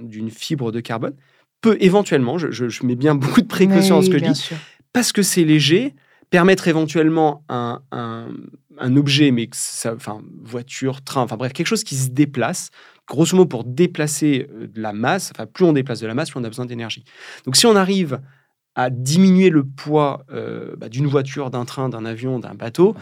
d'une 0.03 0.31
fibre 0.31 0.73
de 0.73 0.81
carbone 0.81 1.15
peut 1.61 1.77
éventuellement, 1.81 2.37
je, 2.37 2.85
mets 2.85 2.97
bien 2.97 3.15
beaucoup 3.15 3.43
de 3.43 3.47
précautions 3.47 3.97
dans 3.97 4.03
ce 4.03 4.11
que 4.11 4.19
je 4.19 4.25
dis, 4.25 4.51
parce 4.93 5.13
que 5.13 5.23
c'est 5.23 5.45
léger, 5.45 5.95
permettre 6.31 6.69
éventuellement 6.69 7.45
un, 7.49 7.81
un, 7.91 8.97
objet, 8.97 9.31
mais 9.31 9.49
ça, 9.53 9.95
enfin, 9.95 10.23
voiture, 10.43 11.03
train, 11.03 11.23
enfin 11.23 11.37
bref, 11.37 11.53
quelque 11.53 11.67
chose 11.67 11.85
qui 11.85 11.97
se 11.97 12.11
déplace, 12.11 12.71
grosso 13.09 13.37
modo 13.37 13.49
pour 13.49 13.65
déplacer 13.65 14.49
euh, 14.53 14.67
de 14.67 14.81
la 14.81 14.93
masse, 14.93 15.33
enfin 15.35 15.47
plus 15.47 15.65
on 15.65 15.73
déplace 15.73 16.01
de 16.01 16.07
la 16.07 16.15
masse, 16.15 16.31
plus 16.31 16.41
on 16.41 16.45
a 16.45 16.49
besoin 16.49 16.67
d'énergie. 16.67 17.05
Donc 17.45 17.57
si 17.57 17.67
on 17.67 17.77
arrive 17.77 18.21
à 18.75 18.91
diminuer 18.91 19.51
le 19.51 19.65
poids 19.65 20.25
euh, 20.31 20.77
bah, 20.77 20.89
d'une 20.89 21.07
voiture, 21.07 21.51
d'un 21.51 21.65
train, 21.65 21.89
d'un 21.89 22.05
avion, 22.05 22.39
d'un 22.39 22.55
bateau, 22.55 22.95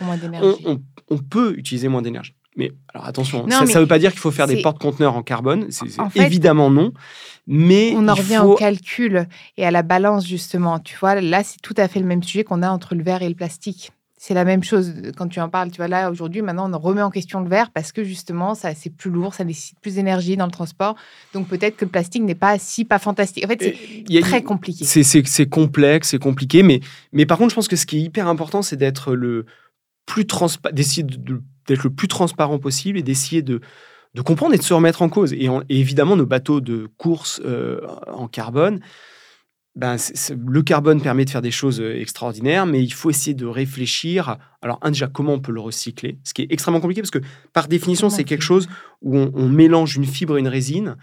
on 1.11 1.19
peut 1.19 1.55
utiliser 1.59 1.89
moins 1.89 2.03
d'énergie. 2.03 2.35
Mais 2.57 2.73
alors 2.95 3.07
attention, 3.07 3.43
Non, 3.47 3.67
ça 3.67 3.75
ne 3.75 3.79
veut 3.81 3.87
pas 3.87 3.99
dire 3.99 4.11
qu'il 4.13 4.21
faut 4.21 4.31
faire 4.31 4.47
des 4.47 4.63
porte-conteneurs 4.63 5.15
en 5.15 5.23
carbone. 5.23 5.67
C'est 5.71 5.89
fait, 6.11 6.27
évidemment 6.27 6.71
non. 6.71 6.93
Mais 7.47 7.93
On 7.95 8.09
en 8.09 8.15
revient 8.15 8.41
faut... 8.43 8.53
au 8.55 8.57
calcul 8.57 9.29
et 9.57 9.65
à 9.67 9.71
la 9.71 9.83
balance, 9.83 10.27
justement. 10.27 10.79
Tu 10.79 10.97
vois, 10.97 11.21
là, 11.21 11.45
c'est 11.45 11.61
tout 11.63 11.75
à 11.77 11.87
fait 11.87 12.01
le 12.01 12.07
même 12.07 12.23
sujet 12.23 12.45
qu'on 12.45 12.63
a 12.63 12.69
entre 12.71 12.95
le 12.95 13.05
verre 13.05 13.23
et 13.23 13.29
le 13.29 13.35
plastique. 13.35 13.93
C'est 14.19 14.33
la 14.33 14.45
même 14.47 14.65
chose 14.65 14.95
quand 15.17 15.29
tu 15.29 15.39
en 15.41 15.51
parles. 15.51 15.71
Tu 15.71 15.77
vois, 15.77 15.87
là, 15.89 16.11
aujourd'hui, 16.11 16.41
maintenant, 16.41 16.73
on 16.73 16.79
remet 16.79 17.03
en 17.03 17.11
question 17.11 17.41
le 17.41 17.49
verre 17.49 17.71
parce 17.71 17.93
que 17.93 18.03
justement, 18.03 18.55
ça, 18.55 18.75
c'est 18.75 18.89
plus 18.91 19.11
lourd, 19.11 19.35
ça 19.35 19.45
nécessite 19.45 19.79
plus 19.81 19.97
d'énergie 19.97 20.37
dans 20.39 20.47
le 20.47 20.51
transport. 20.51 20.97
Donc, 21.35 21.47
peut-être 21.49 21.77
que 21.77 21.85
le 21.85 21.91
plastique 21.91 22.23
n'est 22.23 22.35
pas 22.35 22.59
si 22.59 22.87
pas 22.87 22.99
fantastique. 22.99 23.45
En 23.45 23.49
fait, 23.49 23.63
c'est 23.63 24.21
très 24.23 24.43
compliqué. 24.43 24.85
C'est- 24.87 25.47
complexe, 25.49 26.09
c'est 26.09 26.19
compliqué, 26.19 26.63
mais, 26.63 26.81
mais 27.13 27.27
par 27.27 27.37
contre, 27.37 27.51
je 27.51 27.55
pense 27.57 27.69
que 27.69 27.77
ce 27.77 27.85
qui 27.85 27.99
est 27.99 28.03
hyper 28.03 28.27
important, 28.27 28.63
c'est 28.63 28.77
d'être 28.77 29.15
le 29.15 29.45
plus 30.07 30.25
transpa- 30.25 30.73
d'essayer 30.73 31.03
de- 31.03 31.17
de- 31.17 31.43
d'être 31.69 31.85
le 31.85 31.91
plus 31.91 32.09
transparent 32.09 32.59
possible 32.59 32.99
et 32.99 33.03
d'essayer 33.03 33.43
de, 33.43 33.61
de 34.15 34.23
comprendre 34.23 34.55
et 34.55 34.59
de 34.59 34.63
se 34.63 34.75
remettre 34.75 35.03
en 35.03 35.09
cause. 35.09 35.33
Et, 35.33 35.49
en- 35.49 35.63
et 35.69 35.79
évidemment, 35.81 36.17
nos 36.17 36.27
bateaux 36.27 36.61
de 36.61 36.89
course 36.97 37.41
euh, 37.45 37.81
en 38.13 38.29
carbone, 38.29 38.81
ben, 39.75 39.97
le 40.47 40.63
carbone 40.63 41.03
permet 41.03 41.27
de 41.27 41.31
faire 41.31 41.43
des 41.43 41.51
choses 41.51 41.83
euh, 41.83 42.01
extraordinaires, 42.01 42.65
mais 42.65 42.83
il 42.83 42.95
faut 42.95 43.11
essayer 43.11 43.35
de 43.35 43.45
réfléchir. 43.45 44.39
Alors, 44.63 44.79
un, 44.81 44.91
déjà, 44.91 45.07
comment 45.07 45.35
on 45.35 45.39
peut 45.41 45.53
le 45.53 45.61
recycler 45.61 46.19
Ce 46.25 46.33
qui 46.33 46.43
est 46.43 46.47
extrêmement 46.51 46.81
compliqué 46.81 47.03
parce 47.03 47.11
que, 47.11 47.19
par 47.53 47.69
définition, 47.69 48.09
c'est 48.09 48.25
quelque 48.25 48.41
chose 48.43 48.69
où 49.03 49.19
on, 49.19 49.31
on 49.35 49.49
mélange 49.51 49.97
une 49.97 50.07
fibre 50.07 50.39
et 50.39 50.41
une 50.41 50.49
résine. 50.49 50.97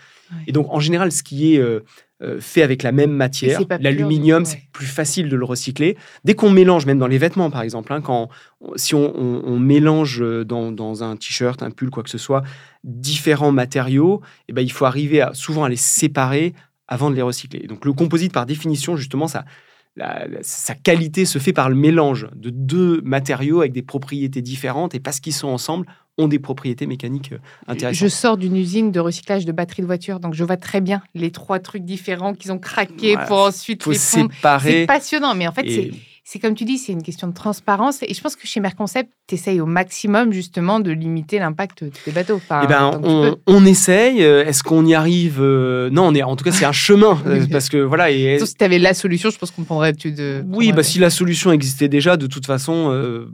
Et 0.48 0.52
donc, 0.52 0.66
en 0.72 0.80
général, 0.80 1.12
ce 1.12 1.22
qui 1.22 1.54
est 1.54 1.60
euh, 1.60 1.82
euh, 2.24 2.40
fait 2.40 2.62
avec 2.64 2.82
la 2.84 2.92
même 2.92 3.12
matière, 3.12 3.60
l'aluminium, 3.84 4.44
ouais. 4.44 4.50
c'est 4.50 4.62
plus 4.72 4.86
facile 4.86 5.30
de 5.30 5.36
le 5.36 5.46
recycler. 5.46 5.98
Dès 6.24 6.34
qu'on 6.36 6.50
mélange, 6.50 6.86
même 6.86 7.00
dans 7.00 7.08
les 7.08 7.18
vêtements, 7.18 7.52
par 7.52 7.62
exemple, 7.62 7.92
hein, 7.94 8.02
quand, 8.02 8.30
si 8.76 8.96
on, 8.96 9.14
on- 9.16 9.42
on 9.46 9.60
mélange 9.60 10.22
euh, 10.22 10.44
dans, 10.46 10.72
dans 10.72 11.04
un 11.04 11.16
t-shirt, 11.18 11.62
un 11.62 11.72
pull, 11.72 11.90
quoi 11.90 12.04
que 12.04 12.10
ce 12.10 12.18
soit, 12.18 12.44
différents 12.84 13.52
matériaux, 13.52 14.22
eh 14.48 14.54
ben, 14.54 14.62
il 14.62 14.72
faut 14.72 14.86
arriver 14.86 15.22
à, 15.22 15.34
souvent 15.34 15.64
à 15.66 15.70
les 15.70 15.76
séparer 15.76 16.54
avant 16.88 17.10
de 17.10 17.16
les 17.16 17.22
recycler. 17.22 17.62
Et 17.64 17.68
donc, 17.68 17.86
le 17.86 17.94
composite, 17.94 18.34
par 18.34 18.46
définition, 18.46 18.96
justement, 18.98 19.28
ça, 19.28 19.46
la- 19.96 20.28
la- 20.28 20.40
sa 20.42 20.76
qualité 20.76 21.26
se 21.26 21.38
fait 21.40 21.54
par 21.54 21.70
le 21.70 21.76
mélange 21.76 22.28
de 22.36 22.50
deux 22.50 23.02
matériaux 23.02 23.60
avec 23.62 23.74
des 23.74 23.82
propriétés 23.84 24.42
différentes 24.42 24.96
et 24.96 25.00
parce 25.00 25.20
qu'ils 25.20 25.34
sont 25.34 25.50
ensemble, 25.50 25.86
ont 26.18 26.28
des 26.28 26.40
propriétés 26.40 26.86
mécaniques 26.86 27.32
euh, 27.34 27.38
intéressantes. 27.68 28.00
Je 28.02 28.08
sors 28.08 28.38
d'une 28.38 28.56
usine 28.56 28.92
de 28.92 29.00
recyclage 29.00 29.46
de 29.46 29.52
batteries 29.52 29.82
de 29.82 29.88
voitures, 29.88 30.20
donc 30.20 30.34
je 30.36 30.44
vois 30.44 30.58
très 30.58 30.80
bien 30.82 31.02
les 31.16 31.32
trois 31.32 31.60
trucs 31.60 31.86
différents 31.86 32.34
qu'ils 32.34 32.52
ont 32.52 32.60
craqués 32.60 33.14
Voilà, 33.14 33.28
pour 33.28 33.38
ensuite 33.40 33.86
les 33.88 33.96
fondre. 33.96 34.30
C'est 34.32 34.36
séparer. 34.38 34.86
passionnant, 34.86 35.34
mais 35.36 35.48
en 35.48 35.52
fait, 35.52 35.66
et- 35.66 35.92
c'est 35.92 35.92
c'est 36.26 36.40
comme 36.40 36.56
tu 36.56 36.64
dis, 36.64 36.78
c'est 36.78 36.94
une 36.94 37.04
question 37.04 37.28
de 37.28 37.34
transparence. 37.34 38.02
Et 38.04 38.14
je 38.14 38.22
pense 38.22 38.36
que 38.38 38.48
chez 38.48 38.60
Merconcept, 38.62 39.12
tu 39.28 39.36
essayes 39.36 39.60
au 39.60 39.66
maximum 39.66 40.32
justement 40.32 40.80
de 40.80 40.92
limiter 40.92 41.38
l'impact 41.38 41.84
des 42.06 42.12
bateaux. 42.14 42.36
Enfin, 42.38 42.62
Eh 42.64 42.68
ben, 42.68 43.02
on, 43.46 43.66
essaye. 43.66 44.24
Euh, 44.24 44.46
Est-ce 44.46 44.64
qu'on 44.64 44.86
y 44.86 44.94
arrive 44.96 45.40
Euh, 45.42 45.90
Non, 45.90 46.08
on 46.08 46.16
est, 46.16 46.24
en 46.24 46.36
tout 46.38 46.46
cas, 46.46 46.52
c'est 46.54 46.66
un 46.66 46.72
chemin. 46.72 47.22
euh, 47.28 47.46
parce 47.52 47.68
que 47.70 47.78
voilà. 47.78 48.10
Et, 48.12 48.40
Sauf 48.40 48.48
si 48.50 48.56
tu 48.56 48.64
avais 48.64 48.80
la 48.80 48.94
solution, 48.94 49.30
je 49.32 49.38
pense 49.38 49.52
qu'on 49.52 49.64
prendrait 49.66 49.94
tu 49.94 50.12
de. 50.14 50.44
oui, 50.48 50.72
bah, 50.72 50.84
si 50.84 50.98
la 51.00 51.10
solution 51.10 51.52
existait 51.52 51.90
déjà, 51.90 52.16
de 52.16 52.28
toute 52.28 52.46
façon, 52.46 52.90
euh, 52.92 53.28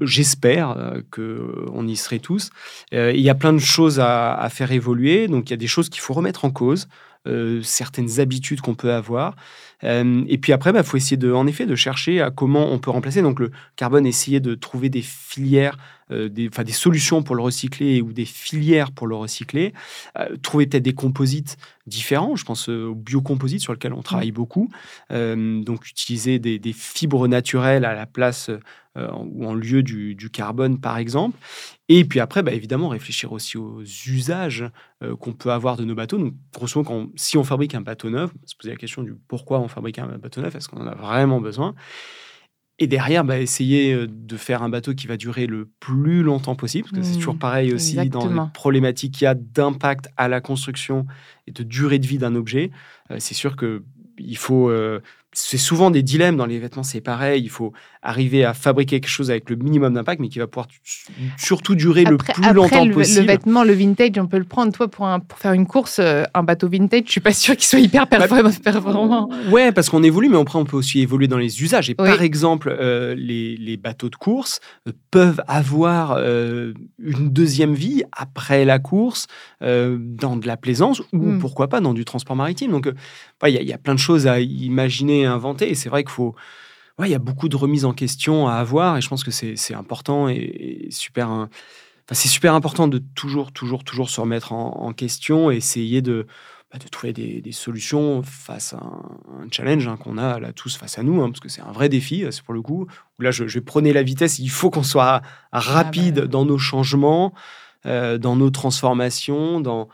j'espère 0.00 0.70
euh, 0.76 1.00
que 1.10 1.64
on 1.72 1.86
y 1.86 1.96
serait 1.96 2.18
tous. 2.18 2.50
Euh, 2.92 3.12
Il 3.14 3.20
y 3.20 3.30
a 3.30 3.34
plein 3.34 3.52
de 3.52 3.58
choses 3.58 4.00
à, 4.00 4.34
à 4.34 4.48
faire 4.48 4.72
évoluer. 4.72 5.28
Donc, 5.28 5.48
il 5.48 5.52
y 5.52 5.54
a 5.54 5.58
des 5.58 5.66
choses 5.68 5.88
qu'il 5.88 6.00
faut 6.00 6.14
remettre 6.14 6.44
en 6.44 6.50
cause. 6.50 6.88
euh, 7.28 7.60
certaines 7.62 8.18
habitudes 8.18 8.62
qu'on 8.62 8.74
peut 8.74 8.92
avoir. 8.94 9.36
Euh, 9.84 10.24
et 10.28 10.38
puis 10.38 10.52
après, 10.52 10.72
il 10.74 10.82
faut 10.82 10.96
essayer 10.96 11.16
de, 11.16 11.32
en 11.32 11.46
effet, 11.46 11.66
de 11.66 11.74
chercher 11.74 12.20
à 12.20 12.30
comment 12.30 12.72
on 12.72 12.78
peut 12.78 12.90
remplacer. 12.90 13.22
Donc 13.22 13.40
le 13.40 13.50
carbone, 13.76 14.06
essayer 14.06 14.40
de 14.40 14.54
trouver 14.54 14.88
des 14.88 15.02
filières, 15.02 15.76
euh, 16.10 16.28
des, 16.28 16.48
des 16.48 16.72
solutions 16.72 17.22
pour 17.22 17.36
le 17.36 17.42
recycler 17.42 18.02
ou 18.02 18.12
des 18.12 18.24
filières 18.24 18.92
pour 18.92 19.06
le 19.06 19.14
recycler. 19.14 19.72
Euh, 20.18 20.36
trouver 20.42 20.66
peut-être 20.66 20.82
des 20.82 20.92
composites 20.94 21.56
différents. 21.86 22.36
Je 22.36 22.44
pense 22.44 22.68
euh, 22.68 22.88
au 22.88 22.94
biocomposite 22.94 23.60
sur 23.60 23.72
lequel 23.72 23.92
on 23.92 24.02
travaille 24.02 24.32
beaucoup. 24.32 24.70
Euh, 25.12 25.62
donc 25.62 25.88
utiliser 25.88 26.38
des, 26.38 26.58
des 26.58 26.72
fibres 26.72 27.28
naturelles 27.28 27.84
à 27.84 27.94
la 27.94 28.06
place 28.06 28.50
ou 28.96 29.46
en 29.46 29.54
lieu 29.54 29.84
du, 29.84 30.16
du 30.16 30.30
carbone, 30.30 30.80
par 30.80 30.98
exemple. 30.98 31.38
Et 31.88 32.04
puis 32.04 32.18
après, 32.18 32.42
bah, 32.42 32.52
évidemment, 32.52 32.88
réfléchir 32.88 33.30
aussi 33.32 33.56
aux 33.56 33.82
usages 33.82 34.68
qu'on 35.20 35.32
peut 35.32 35.52
avoir 35.52 35.76
de 35.76 35.84
nos 35.84 35.94
bateaux. 35.94 36.18
Donc, 36.18 36.34
grosso 36.52 36.80
modo, 36.80 36.88
quand, 36.88 37.08
si 37.14 37.38
on 37.38 37.44
fabrique 37.44 37.74
un 37.76 37.80
bateau 37.82 38.10
neuf, 38.10 38.30
on 38.34 38.46
se 38.46 38.56
poser 38.56 38.70
la 38.70 38.76
question 38.76 39.02
du 39.04 39.14
pourquoi 39.28 39.60
on 39.60 39.68
fabrique 39.70 39.98
un 39.98 40.18
bateau 40.18 40.40
neuf, 40.42 40.54
est-ce 40.54 40.68
qu'on 40.68 40.80
en 40.80 40.86
a 40.86 40.94
vraiment 40.94 41.40
besoin? 41.40 41.74
Et 42.82 42.86
derrière, 42.86 43.24
bah, 43.24 43.38
essayer 43.38 43.92
euh, 43.92 44.06
de 44.08 44.36
faire 44.38 44.62
un 44.62 44.70
bateau 44.70 44.94
qui 44.94 45.06
va 45.06 45.18
durer 45.18 45.46
le 45.46 45.66
plus 45.80 46.22
longtemps 46.22 46.56
possible, 46.56 46.84
parce 46.84 46.92
que 46.92 47.02
c'est 47.02 47.16
Mmh, 47.16 47.16
toujours 47.16 47.38
pareil 47.38 47.74
aussi 47.74 48.08
dans 48.08 48.26
les 48.26 48.40
problématiques 48.40 49.12
qu'il 49.14 49.24
y 49.26 49.28
a 49.28 49.34
d'impact 49.34 50.08
à 50.16 50.28
la 50.28 50.40
construction 50.40 51.06
et 51.46 51.52
de 51.52 51.62
durée 51.62 51.98
de 51.98 52.06
vie 52.06 52.16
d'un 52.18 52.34
objet. 52.34 52.70
Euh, 53.10 53.16
c'est 53.18 53.34
sûr 53.34 53.56
que 53.56 53.84
il 54.18 54.36
faut. 54.38 54.70
euh, 54.70 55.00
c'est 55.32 55.58
souvent 55.58 55.90
des 55.90 56.02
dilemmes 56.02 56.36
dans 56.36 56.46
les 56.46 56.58
vêtements, 56.58 56.82
c'est 56.82 57.00
pareil. 57.00 57.42
Il 57.42 57.50
faut 57.50 57.72
arriver 58.02 58.44
à 58.44 58.52
fabriquer 58.54 59.00
quelque 59.00 59.10
chose 59.10 59.30
avec 59.30 59.48
le 59.50 59.56
minimum 59.56 59.94
d'impact, 59.94 60.20
mais 60.20 60.28
qui 60.28 60.38
va 60.40 60.46
pouvoir 60.46 60.66
su- 60.82 61.06
surtout 61.38 61.74
durer 61.74 62.04
le 62.04 62.16
plus 62.16 62.32
après, 62.42 62.52
longtemps 62.52 62.84
le, 62.84 62.92
possible. 62.92 63.20
le 63.20 63.26
vêtement, 63.26 63.62
le 63.62 63.72
vintage, 63.72 64.10
on 64.18 64.26
peut 64.26 64.38
le 64.38 64.44
prendre. 64.44 64.72
Toi, 64.72 64.88
pour, 64.88 65.06
un- 65.06 65.20
pour 65.20 65.38
faire 65.38 65.52
une 65.52 65.66
course, 65.66 65.98
euh, 66.00 66.24
un 66.34 66.42
bateau 66.42 66.68
vintage, 66.68 67.02
je 67.06 67.12
suis 67.12 67.20
pas 67.20 67.32
sûre 67.32 67.54
qu'il 67.56 67.66
soit 67.66 67.78
hyper 67.78 68.06
Bah, 68.08 68.18
performant. 68.18 68.50
performant. 68.64 69.30
Ouais, 69.50 69.70
parce 69.72 69.88
qu'on 69.88 70.02
évolue, 70.02 70.28
mais 70.28 70.38
après, 70.38 70.58
on 70.58 70.64
peut 70.64 70.76
aussi 70.76 71.00
évoluer 71.00 71.28
dans 71.28 71.38
les 71.38 71.62
usages. 71.62 71.90
Et 71.90 71.96
Oui. 71.98 72.06
par 72.08 72.22
exemple, 72.22 72.74
euh, 72.80 73.14
les, 73.16 73.56
les 73.56 73.76
bateaux 73.76 74.08
de 74.08 74.16
course 74.16 74.60
euh, 74.88 74.92
peuvent 75.10 75.42
avoir 75.46 76.14
euh, 76.18 76.72
une 76.98 77.28
deuxième 77.30 77.74
vie 77.74 78.02
après 78.12 78.64
la 78.64 78.78
course 78.78 79.26
euh, 79.62 79.96
dans 80.00 80.36
de 80.36 80.46
la 80.46 80.56
plaisance 80.56 81.00
ou 81.12 81.18
Mm. 81.20 81.38
pourquoi 81.38 81.68
pas 81.68 81.80
dans 81.80 81.92
du 81.94 82.04
transport 82.04 82.34
maritime. 82.34 82.70
Donc, 82.72 82.86
y, 83.44 83.48
il 83.50 83.68
y 83.68 83.72
a 83.72 83.78
plein 83.78 83.94
de 83.94 83.98
choses 84.00 84.26
à 84.26 84.40
imaginer, 84.40 85.19
à 85.26 85.32
inventer. 85.32 85.70
Et 85.70 85.74
c'est 85.74 85.88
vrai 85.88 86.02
qu'il 86.04 86.12
faut. 86.12 86.34
Ouais, 86.98 87.08
il 87.08 87.12
y 87.12 87.14
a 87.14 87.18
beaucoup 87.18 87.48
de 87.48 87.56
remises 87.56 87.84
en 87.86 87.94
question 87.94 88.46
à 88.48 88.54
avoir 88.54 88.96
et 88.98 89.00
je 89.00 89.08
pense 89.08 89.24
que 89.24 89.30
c'est 89.30 89.56
c'est 89.56 89.74
important 89.74 90.28
et, 90.28 90.86
et 90.86 90.90
super. 90.90 91.28
hein, 91.28 91.48
Enfin, 92.06 92.18
c'est 92.20 92.28
super 92.28 92.54
important 92.54 92.88
de 92.88 92.98
toujours, 92.98 93.52
toujours, 93.52 93.84
toujours 93.84 94.10
se 94.10 94.20
remettre 94.20 94.52
en, 94.52 94.72
en 94.80 94.92
question 94.92 95.52
et 95.52 95.56
essayer 95.56 96.02
de, 96.02 96.26
bah, 96.72 96.78
de 96.80 96.88
trouver 96.88 97.12
des, 97.12 97.40
des 97.40 97.52
solutions 97.52 98.24
face 98.24 98.72
à 98.72 98.78
un, 98.78 99.44
un 99.44 99.46
challenge 99.48 99.86
hein, 99.86 99.96
qu'on 99.96 100.18
a 100.18 100.40
là 100.40 100.52
tous 100.52 100.76
face 100.76 100.98
à 100.98 101.04
nous, 101.04 101.22
hein, 101.22 101.28
parce 101.28 101.38
que 101.38 101.48
c'est 101.48 101.60
un 101.62 101.70
vrai 101.70 101.88
défi, 101.88 102.24
euh, 102.24 102.32
c'est 102.32 102.42
pour 102.42 102.52
le 102.54 102.62
coup. 102.62 102.88
Où 103.18 103.22
là, 103.22 103.30
je, 103.30 103.46
je 103.46 103.60
vais 103.60 103.64
prôner 103.64 103.92
la 103.92 104.02
vitesse. 104.02 104.40
Il 104.40 104.50
faut 104.50 104.70
qu'on 104.70 104.82
soit 104.82 105.22
rapide 105.52 106.16
bah 106.16 106.20
ouais. 106.22 106.28
dans 106.28 106.44
nos 106.44 106.58
changements, 106.58 107.32
euh, 107.86 108.18
dans 108.18 108.34
nos 108.34 108.50
transformations, 108.50 109.60
dans 109.60 109.88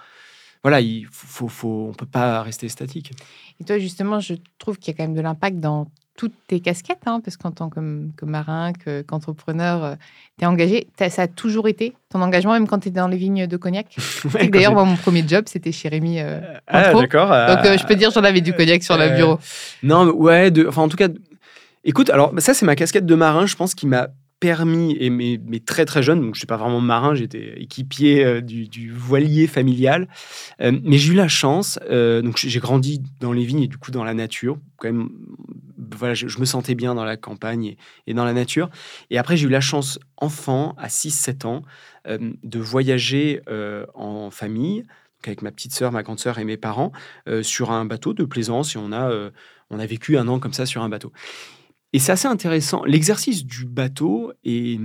voilà, 0.66 0.80
il 0.80 1.06
faut, 1.12 1.46
faut, 1.46 1.86
on 1.90 1.94
peut 1.94 2.06
pas 2.06 2.42
rester 2.42 2.68
statique. 2.68 3.12
Et 3.60 3.64
toi, 3.64 3.78
justement, 3.78 4.18
je 4.18 4.34
trouve 4.58 4.78
qu'il 4.78 4.92
y 4.92 4.94
a 4.94 4.98
quand 4.98 5.04
même 5.04 5.14
de 5.16 5.20
l'impact 5.20 5.60
dans 5.60 5.86
toutes 6.16 6.32
tes 6.48 6.58
casquettes, 6.60 7.02
hein, 7.06 7.20
parce 7.22 7.36
qu'en 7.36 7.52
tant 7.52 7.68
que, 7.68 7.78
que 8.16 8.24
marin, 8.24 8.72
que- 8.72 9.02
qu'entrepreneur, 9.02 9.96
tu 10.38 10.44
es 10.44 10.46
engagé. 10.46 10.88
Ça 10.98 11.22
a 11.22 11.28
toujours 11.28 11.68
été 11.68 11.92
ton 12.08 12.20
engagement, 12.20 12.54
même 12.54 12.66
quand 12.66 12.80
tu 12.80 12.88
étais 12.88 12.98
dans 12.98 13.06
les 13.06 13.16
vignes 13.16 13.46
de 13.46 13.56
cognac. 13.56 13.94
Que 14.32 14.46
D'ailleurs, 14.50 14.72
moi, 14.72 14.84
mon 14.84 14.96
premier 14.96 15.22
job, 15.28 15.44
c'était 15.46 15.72
chez 15.72 15.88
Rémi. 15.88 16.18
euh, 16.18 16.40
ah, 16.66 16.82
Cointreau. 16.84 17.00
d'accord. 17.02 17.28
Donc, 17.28 17.64
euh, 17.66 17.78
je 17.78 17.86
peux 17.86 17.94
dire, 17.94 18.10
j'en 18.10 18.24
avais 18.24 18.40
du 18.40 18.52
cognac 18.54 18.82
sur 18.82 18.96
le 18.96 19.04
euh, 19.04 19.16
bureau. 19.16 19.38
Non, 19.84 20.04
mais 20.06 20.12
ouais, 20.12 20.50
de, 20.50 20.66
enfin 20.66 20.82
en 20.82 20.88
tout 20.88 20.96
cas, 20.96 21.08
écoute, 21.84 22.10
alors 22.10 22.32
ça 22.38 22.54
c'est 22.54 22.66
ma 22.66 22.74
casquette 22.76 23.06
de 23.06 23.14
marin, 23.14 23.46
je 23.46 23.54
pense, 23.54 23.74
qui 23.74 23.86
m'a 23.86 24.08
permis, 24.40 24.96
et 25.00 25.08
mais, 25.08 25.38
très 25.64 25.84
très 25.86 26.02
jeune, 26.02 26.20
donc 26.20 26.34
je 26.34 26.40
suis 26.40 26.46
pas 26.46 26.56
vraiment 26.56 26.80
marin, 26.80 27.14
j'étais 27.14 27.60
équipier 27.60 28.24
euh, 28.24 28.40
du, 28.40 28.92
voilier 28.92 29.46
familial, 29.46 30.08
Euh, 30.60 30.78
mais 30.82 30.98
j'ai 30.98 31.12
eu 31.12 31.16
la 31.16 31.28
chance, 31.28 31.78
euh, 31.90 32.22
donc 32.22 32.36
j'ai 32.38 32.60
grandi 32.60 33.02
dans 33.20 33.32
les 33.32 33.44
vignes 33.44 33.62
et 33.62 33.68
du 33.68 33.78
coup 33.78 33.90
dans 33.90 34.04
la 34.04 34.14
nature, 34.14 34.58
quand 34.78 34.88
même, 34.88 35.10
voilà, 35.78 36.14
je, 36.14 36.38
me 36.38 36.44
sentais 36.44 36.74
bien 36.74 36.94
dans 36.94 37.04
la 37.04 37.16
campagne 37.16 37.76
et, 38.06 38.14
dans 38.14 38.24
la 38.24 38.32
nature, 38.32 38.70
et 39.10 39.18
après 39.18 39.36
j'ai 39.36 39.46
eu 39.46 39.50
la 39.50 39.60
chance, 39.60 39.98
enfant, 40.16 40.74
à 40.78 40.88
6-7 40.88 41.46
ans, 41.46 41.62
de 42.08 42.58
voyager 42.58 43.40
en 43.94 44.30
famille, 44.30 44.82
donc 44.82 45.28
avec 45.28 45.42
ma 45.42 45.50
petite 45.50 45.72
sœur, 45.72 45.92
ma 45.92 46.02
grande 46.02 46.20
sœur 46.20 46.38
et 46.38 46.44
mes 46.44 46.56
parents, 46.56 46.92
sur 47.42 47.70
un 47.70 47.84
bateau 47.84 48.14
de 48.14 48.24
plaisance, 48.24 48.76
et 48.76 48.78
on 48.78 48.92
a... 48.92 49.30
on 49.70 49.78
a 49.78 49.86
vécu 49.86 50.16
un 50.16 50.28
an 50.28 50.38
comme 50.38 50.52
ça 50.52 50.66
sur 50.66 50.82
un 50.82 50.88
bateau. 50.88 51.12
Et 51.96 51.98
c'est 51.98 52.12
assez 52.12 52.28
intéressant. 52.28 52.84
L'exercice 52.84 53.46
du 53.46 53.64
bateau 53.64 54.32
est, 54.44 54.78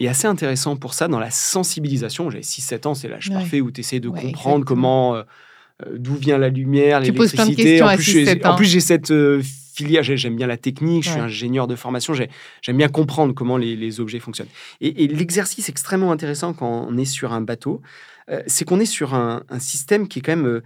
est 0.00 0.08
assez 0.08 0.26
intéressant 0.26 0.74
pour 0.76 0.94
ça 0.94 1.06
dans 1.06 1.20
la 1.20 1.30
sensibilisation. 1.30 2.28
J'avais 2.28 2.42
6-7 2.42 2.86
ans, 2.88 2.94
c'est 2.94 3.06
l'âge 3.06 3.28
Ouais. 3.28 3.34
parfait 3.36 3.60
où 3.60 3.70
tu 3.70 3.82
essaies 3.82 4.00
de 4.00 4.08
Ouais, 4.08 4.20
comprendre 4.20 4.56
exactement. 4.62 4.64
comment, 4.66 5.14
euh, 5.14 5.22
euh, 5.86 5.96
d'où 5.96 6.16
vient 6.16 6.38
la 6.38 6.48
lumière, 6.48 6.98
l'électricité. 7.00 7.80
En 7.82 7.86
à 7.86 7.94
plus, 7.94 8.02
j'ai- 8.02 8.24
6-7 8.24 8.46
en 8.46 8.56
plus, 8.56 8.64
j'ai 8.66 8.80
cette 8.80 9.12
euh, 9.12 9.40
filière, 9.76 10.02
j'ai- 10.02 10.16
j'aime 10.16 10.34
bien 10.34 10.48
la 10.48 10.56
technique, 10.56 11.04
je 11.04 11.10
suis 11.10 11.20
ingénieur 11.20 11.68
de 11.68 11.76
formation, 11.76 12.14
j'ai- 12.14 12.30
j'aime 12.62 12.78
bien 12.78 12.88
comprendre 12.88 13.32
comment 13.32 13.58
les, 13.58 13.76
les 13.76 14.00
objets 14.00 14.18
fonctionnent. 14.18 14.48
Et, 14.80 15.04
et 15.04 15.06
l'exercice 15.08 15.68
extrêmement 15.68 16.10
intéressant 16.10 16.52
quand 16.52 16.86
on 16.90 16.96
est 16.98 17.04
sur 17.04 17.32
un 17.32 17.42
bateau, 17.42 17.80
euh, 18.28 18.42
c'est 18.48 18.64
qu'on 18.64 18.80
est 18.80 18.86
sur 18.86 19.14
un, 19.14 19.44
un 19.50 19.58
système 19.60 20.08
qui 20.08 20.18
est 20.18 20.22
quand 20.22 20.34
même 20.36 20.62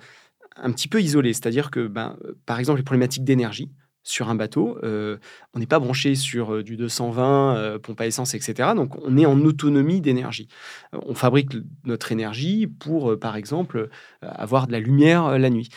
un 0.57 0.73
petit 0.73 0.89
peu 0.89 1.03
isolé. 1.03 1.35
C'est-à-dire 1.35 1.71
que, 1.71 1.89
ben, 1.89 2.17
par 2.47 2.59
exemple, 2.59 2.79
les 2.79 2.85
problématiques 2.85 3.25
d'énergie, 3.25 3.71
sur 4.03 4.31
un 4.31 4.35
bateau, 4.35 4.79
euh, 4.83 5.19
on 5.55 5.59
n'est 5.59 5.67
pas 5.67 5.79
branché 5.79 6.15
sur 6.15 6.55
euh, 6.55 6.63
du 6.63 6.77
220, 6.77 7.57
euh, 7.57 7.79
pompe 7.79 8.01
à 8.01 8.07
essence, 8.07 8.35
etc. 8.35 8.71
Donc 8.75 8.97
on 9.05 9.17
est 9.19 9.27
en 9.27 9.41
autonomie 9.41 10.01
d'énergie. 10.01 10.49
on 10.93 11.15
fabrique 11.15 11.51
notre 11.85 12.11
énergie 12.13 12.67
pour, 12.67 13.19
par 13.19 13.37
exemple, 13.37 13.91
avoir 14.23 14.67
de 14.67 14.73
la 14.73 14.81
lumière 14.81 15.39
la 15.39 15.51
nuit. 15.51 15.69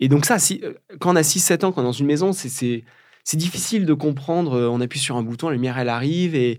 Et 0.00 0.08
donc 0.08 0.26
ça, 0.26 0.38
si, 0.38 0.62
quand 0.98 1.12
on 1.12 1.16
a 1.16 1.22
6-7 1.22 1.64
ans, 1.64 1.72
quand 1.72 1.80
on 1.80 1.84
est 1.84 1.86
dans 1.86 1.92
une 1.92 2.06
maison, 2.06 2.32
c'est 2.32 2.84
difficile 3.34 3.86
de 3.86 3.94
comprendre. 3.94 4.68
On 4.70 4.80
appuie 4.80 4.98
sur 4.98 5.16
un 5.16 5.22
bouton, 5.22 5.48
la 5.48 5.54
lumière, 5.54 5.78
elle 5.78 5.88
arrive 5.88 6.34
et... 6.34 6.58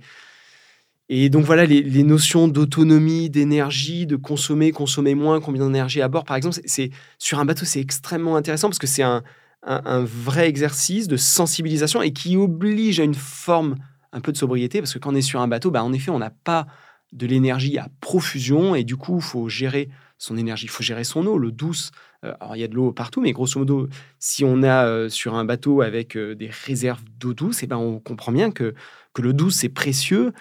Et 1.12 1.30
donc 1.30 1.44
voilà, 1.44 1.66
les, 1.66 1.82
les 1.82 2.04
notions 2.04 2.48
d'autonomie, 2.48 3.32
d'énergie, 3.32 4.06
de 4.06 4.16
consommer, 4.16 4.72
consommer 4.72 5.16
moins, 5.16 5.42
combien 5.42 5.66
d'énergie 5.66 6.04
à 6.04 6.08
bord, 6.08 6.24
par 6.24 6.38
exemple, 6.38 6.58
c'est 6.66 6.92
sur 7.18 7.40
un 7.40 7.46
bateau, 7.46 7.66
c'est 7.66 7.80
extrêmement 7.80 8.36
intéressant 8.36 8.70
parce 8.70 8.78
que 8.78 8.86
c'est 8.86 9.02
un, 9.02 9.24
un, 9.64 10.04
vrai 10.04 10.48
exercice 10.48 11.08
de 11.08 11.18
sensibilisation 11.18 12.02
et 12.02 12.14
qui 12.14 12.38
oblige 12.38 13.00
à 13.00 13.04
une 13.04 13.16
forme 13.16 13.76
un 14.12 14.22
peu 14.22 14.32
de 14.32 14.38
sobriété, 14.38 14.80
parce 14.80 14.94
que 14.94 15.00
quand 15.00 15.12
on 15.12 15.16
est 15.16 15.22
sur 15.22 15.42
un 15.42 15.48
bateau, 15.48 15.70
bah, 15.70 15.84
en 15.84 15.94
effet, 15.94 16.12
on 16.12 16.20
n'a 16.20 16.32
pas 16.32 16.68
de 17.12 17.28
l'énergie 17.28 17.78
à 17.78 17.90
profusion, 18.02 18.76
et 18.76 18.84
du 18.84 18.96
coup, 18.96 19.18
il 19.18 19.24
faut 19.24 19.50
gérer 19.50 19.90
son 20.18 20.38
énergie, 20.38 20.66
il 20.66 20.70
faut 20.70 20.84
gérer 20.84 21.04
son 21.04 21.26
eau, 21.26 21.38
l'eau 21.38 21.52
douce. 21.52 21.92
Euh, 22.24 22.34
alors, 22.40 22.56
il 22.56 22.60
y 22.60 22.64
a 22.64 22.68
de 22.68 22.76
l'eau 22.76 22.92
partout, 22.92 23.22
mais 23.22 23.32
grosso 23.32 23.58
modo, 23.60 23.88
si 24.20 24.44
on 24.44 24.64
a 24.64 24.86
euh, 24.86 25.10
sur 25.10 25.36
un 25.36 25.46
bateau 25.46 25.82
avec 25.82 26.18
euh, 26.18 26.36
des 26.36 26.50
réserves 26.50 27.04
d'eau 27.18 27.34
douce, 27.34 27.64
eh 27.64 27.68
ben, 27.68 27.78
on 27.78 28.00
comprend 28.00 28.32
bien 28.32 28.52
que, 28.52 28.76
que 29.14 29.22
l'eau 29.22 29.34
douce, 29.34 29.56
c'est 29.56 29.70
précieux 29.70 30.34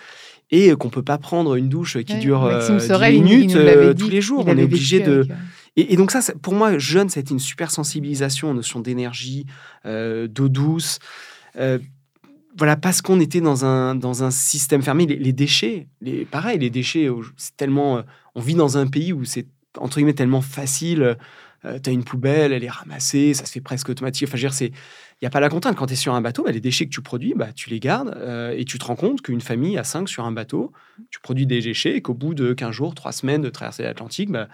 et 0.50 0.74
qu'on 0.76 0.88
ne 0.88 0.92
peut 0.92 1.02
pas 1.02 1.18
prendre 1.18 1.56
une 1.56 1.68
douche 1.68 1.98
qui 2.04 2.18
dure 2.18 2.48
10 2.68 3.20
minutes 3.20 3.56
tous 3.98 4.08
les 4.08 4.20
jours. 4.20 4.44
On 4.46 4.56
est 4.56 4.62
obligé 4.62 5.00
de... 5.00 5.26
Et, 5.80 5.96
donc 5.96 6.10
ça, 6.10 6.20
pour 6.42 6.54
moi, 6.54 6.76
jeune, 6.76 7.08
ça 7.08 7.20
a 7.20 7.20
été 7.20 7.32
une 7.32 7.38
super 7.38 7.70
sensibilisation 7.70 8.50
aux 8.50 8.54
notions 8.54 8.80
d'énergie, 8.80 9.46
euh, 9.86 10.26
d'eau 10.26 10.48
douce. 10.48 10.98
Euh, 11.56 11.78
voilà, 12.56 12.74
parce 12.74 13.00
qu'on 13.00 13.20
était 13.20 13.40
dans 13.40 13.64
un, 13.64 13.94
dans 13.94 14.24
un 14.24 14.32
système 14.32 14.82
fermé. 14.82 15.06
Les, 15.06 15.32
déchets, 15.32 15.86
les, 16.00 16.24
pareil, 16.24 16.58
les 16.58 16.70
déchets, 16.70 17.08
c'est 17.36 17.56
tellement... 17.56 17.98
Euh, 17.98 18.02
on 18.34 18.40
vit 18.40 18.56
dans 18.56 18.76
un 18.76 18.88
pays 18.88 19.12
où 19.12 19.24
c'est, 19.24 19.46
entre 19.78 19.98
guillemets, 19.98 20.14
tellement 20.14 20.40
facile. 20.40 21.16
Tu 21.62 21.90
as 21.90 21.92
une 21.92 22.04
poubelle, 22.04 22.52
elle 22.52 22.64
est 22.64 22.70
ramassée, 22.70 23.34
ça 23.34 23.44
se 23.44 23.52
fait 23.52 23.60
presque 23.60 23.88
automatique. 23.88 24.28
Enfin. 24.32 24.48
Il 24.60 25.24
n'y 25.24 25.26
a 25.26 25.30
pas 25.30 25.40
la 25.40 25.48
contrainte. 25.48 25.76
Quand 25.76 25.86
tu 25.86 25.94
es 25.94 25.96
sur 25.96 26.14
un 26.14 26.20
bateau, 26.20 26.44
bah, 26.44 26.52
les 26.52 26.60
déchets 26.60 26.84
que 26.84 26.90
tu 26.90 27.02
produis, 27.02 27.34
bah, 27.34 27.52
tu 27.52 27.70
les 27.70 27.80
gardes 27.80 28.16
et 28.56 28.64
tu 28.64 28.78
te 28.78 28.84
rends 28.84 28.96
compte 28.96 29.22
qu'une 29.22 29.40
famille 29.40 29.76
à 29.76 29.84
5 29.84 30.08
sur 30.08 30.24
un 30.24 30.32
bateau, 30.32 30.72
tu 31.10 31.18
produis 31.20 31.46
des 31.46 31.60
déchets 31.60 31.96
et 31.96 32.02
qu'au 32.02 32.14
bout 32.14 32.34
de 32.34 32.52
15 32.52 32.70
jours, 32.70 32.94
3 32.94 33.12
semaines 33.12 33.42
de 33.42 33.50
traversée 33.50 33.82
l'Atlantique, 33.82 34.30
bah, 34.30 34.48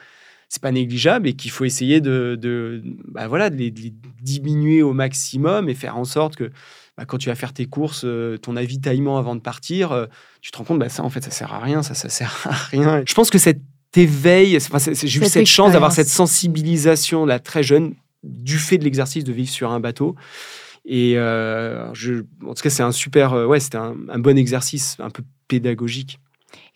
c'est 0.48 0.62
pas 0.62 0.72
négligeable 0.72 1.28
et 1.28 1.32
qu'il 1.34 1.50
faut 1.50 1.64
essayer 1.64 2.00
de, 2.00 2.38
de, 2.40 2.82
bah 3.08 3.26
voilà, 3.26 3.50
de 3.50 3.56
les, 3.56 3.70
diminuer 3.70 4.82
au 4.82 4.92
maximum 4.92 5.68
et 5.68 5.74
faire 5.74 5.96
en 5.96 6.04
sorte 6.04 6.36
que 6.36 6.52
bah, 6.96 7.04
quand 7.06 7.18
tu 7.18 7.28
vas 7.28 7.34
faire 7.34 7.52
tes 7.52 7.66
courses, 7.66 8.04
euh, 8.04 8.38
ton 8.38 8.56
avitaillement 8.56 9.18
avant 9.18 9.34
de 9.34 9.40
partir, 9.40 9.92
euh, 9.92 10.06
tu 10.40 10.52
te 10.52 10.58
rends 10.58 10.64
compte, 10.64 10.78
bah, 10.78 10.88
ça 10.88 11.02
en 11.02 11.10
fait, 11.10 11.24
ça 11.24 11.30
sert 11.30 11.52
à 11.52 11.58
rien, 11.58 11.82
ça, 11.82 11.94
ça 11.94 12.08
sert 12.08 12.46
à 12.48 12.52
rien. 12.52 13.02
Je 13.06 13.14
pense 13.14 13.30
que 13.30 13.38
cet 13.94 13.98
éveil, 14.02 14.58
j'ai 15.04 15.20
eu 15.20 15.24
cette 15.24 15.46
chance 15.46 15.72
d'avoir 15.72 15.92
cette 15.92 16.08
sensibilisation 16.08 17.26
là 17.26 17.38
très 17.38 17.62
jeune 17.62 17.94
du 18.24 18.58
fait 18.58 18.78
de 18.78 18.84
l'exercice 18.84 19.22
de 19.22 19.32
vivre 19.32 19.50
sur 19.50 19.70
un 19.70 19.80
bateau. 19.80 20.16
Et 20.84 21.16
euh, 21.16 21.92
je, 21.94 22.24
en 22.44 22.54
tout 22.54 22.62
cas, 22.62 22.70
c'est 22.70 22.82
un 22.82 22.92
super, 22.92 23.32
ouais, 23.32 23.60
c'était 23.60 23.78
un, 23.78 23.94
un 24.08 24.18
bon 24.18 24.36
exercice, 24.36 24.96
un 24.98 25.10
peu 25.10 25.22
pédagogique. 25.48 26.18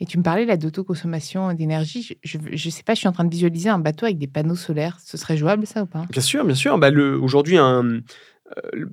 Et 0.00 0.06
tu 0.06 0.16
me 0.16 0.22
parlais 0.22 0.44
là 0.44 0.56
d'autoconsommation 0.56 1.52
d'énergie. 1.54 2.16
Je 2.22 2.38
ne 2.38 2.70
sais 2.70 2.82
pas, 2.84 2.94
je 2.94 3.00
suis 3.00 3.08
en 3.08 3.12
train 3.12 3.24
de 3.24 3.30
visualiser 3.30 3.68
un 3.68 3.78
bateau 3.78 4.06
avec 4.06 4.18
des 4.18 4.26
panneaux 4.28 4.56
solaires. 4.56 4.98
Ce 5.04 5.16
serait 5.16 5.36
jouable 5.36 5.66
ça 5.66 5.82
ou 5.82 5.86
pas? 5.86 6.06
Bien 6.10 6.22
sûr, 6.22 6.44
bien 6.44 6.54
sûr. 6.54 6.78
Bah, 6.78 6.90
Aujourd'hui, 7.20 7.58
euh, 7.58 8.00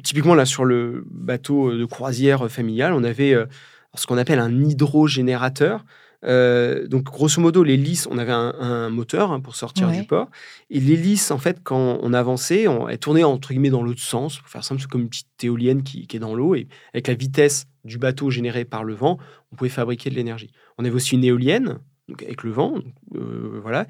typiquement 0.04 0.36
là 0.36 0.46
sur 0.46 0.66
le 0.66 1.06
bateau 1.10 1.76
de 1.76 1.86
croisière 1.86 2.50
familiale, 2.50 2.94
on 2.94 3.04
avait 3.04 3.34
euh, 3.34 3.46
ce 3.94 4.08
qu'on 4.08 4.18
appelle 4.18 4.40
un 4.40 4.64
hydrogénérateur. 4.64 5.86
Euh, 6.26 6.88
donc, 6.88 7.04
grosso 7.04 7.42
modo, 7.42 7.64
l'hélice, 7.64 8.08
on 8.10 8.18
avait 8.18 8.32
un, 8.32 8.90
moteur 8.90 9.32
hein, 9.32 9.40
pour 9.40 9.56
sortir 9.56 9.90
du 9.90 10.04
port. 10.04 10.30
Et 10.70 10.80
l'hélice, 10.80 11.32
en 11.32 11.38
fait, 11.38 11.60
quand 11.64 12.00
on 12.02 12.14
avançait, 12.14 12.68
on, 12.68 12.88
elle 12.88 13.00
tournait 13.00 13.24
entre 13.24 13.50
guillemets 13.50 13.70
dans 13.70 13.84
l'autre 13.84 14.02
sens. 14.02 14.40
Pour 14.40 14.50
faire 14.50 14.64
simple, 14.64 14.82
c'est 14.82 14.90
comme 14.90 15.02
une 15.02 15.10
petite 15.10 15.44
éolienne 15.44 15.84
qui, 15.84 16.08
qui 16.08 16.18
est 16.18 16.20
dans 16.20 16.36
l'eau. 16.36 16.56
Et 16.56 16.68
avec 16.94 17.08
la 17.08 17.14
vitesse 17.14 17.68
du 17.84 17.98
bateau 17.98 18.30
généré 18.30 18.66
par 18.66 18.84
le 18.84 18.94
vent, 18.94 19.18
on 19.52 19.56
pouvait 19.56 19.70
fabriquer 19.70 20.10
de 20.10 20.16
l'énergie. 20.16 20.52
On 20.78 20.86
avait 20.86 20.96
aussi 20.96 21.16
une 21.16 21.24
éolienne, 21.24 21.80
donc 22.08 22.24
avec 22.24 22.44
le 22.44 22.52
vent. 22.52 22.76
Euh, 23.16 23.60
voilà. 23.62 23.86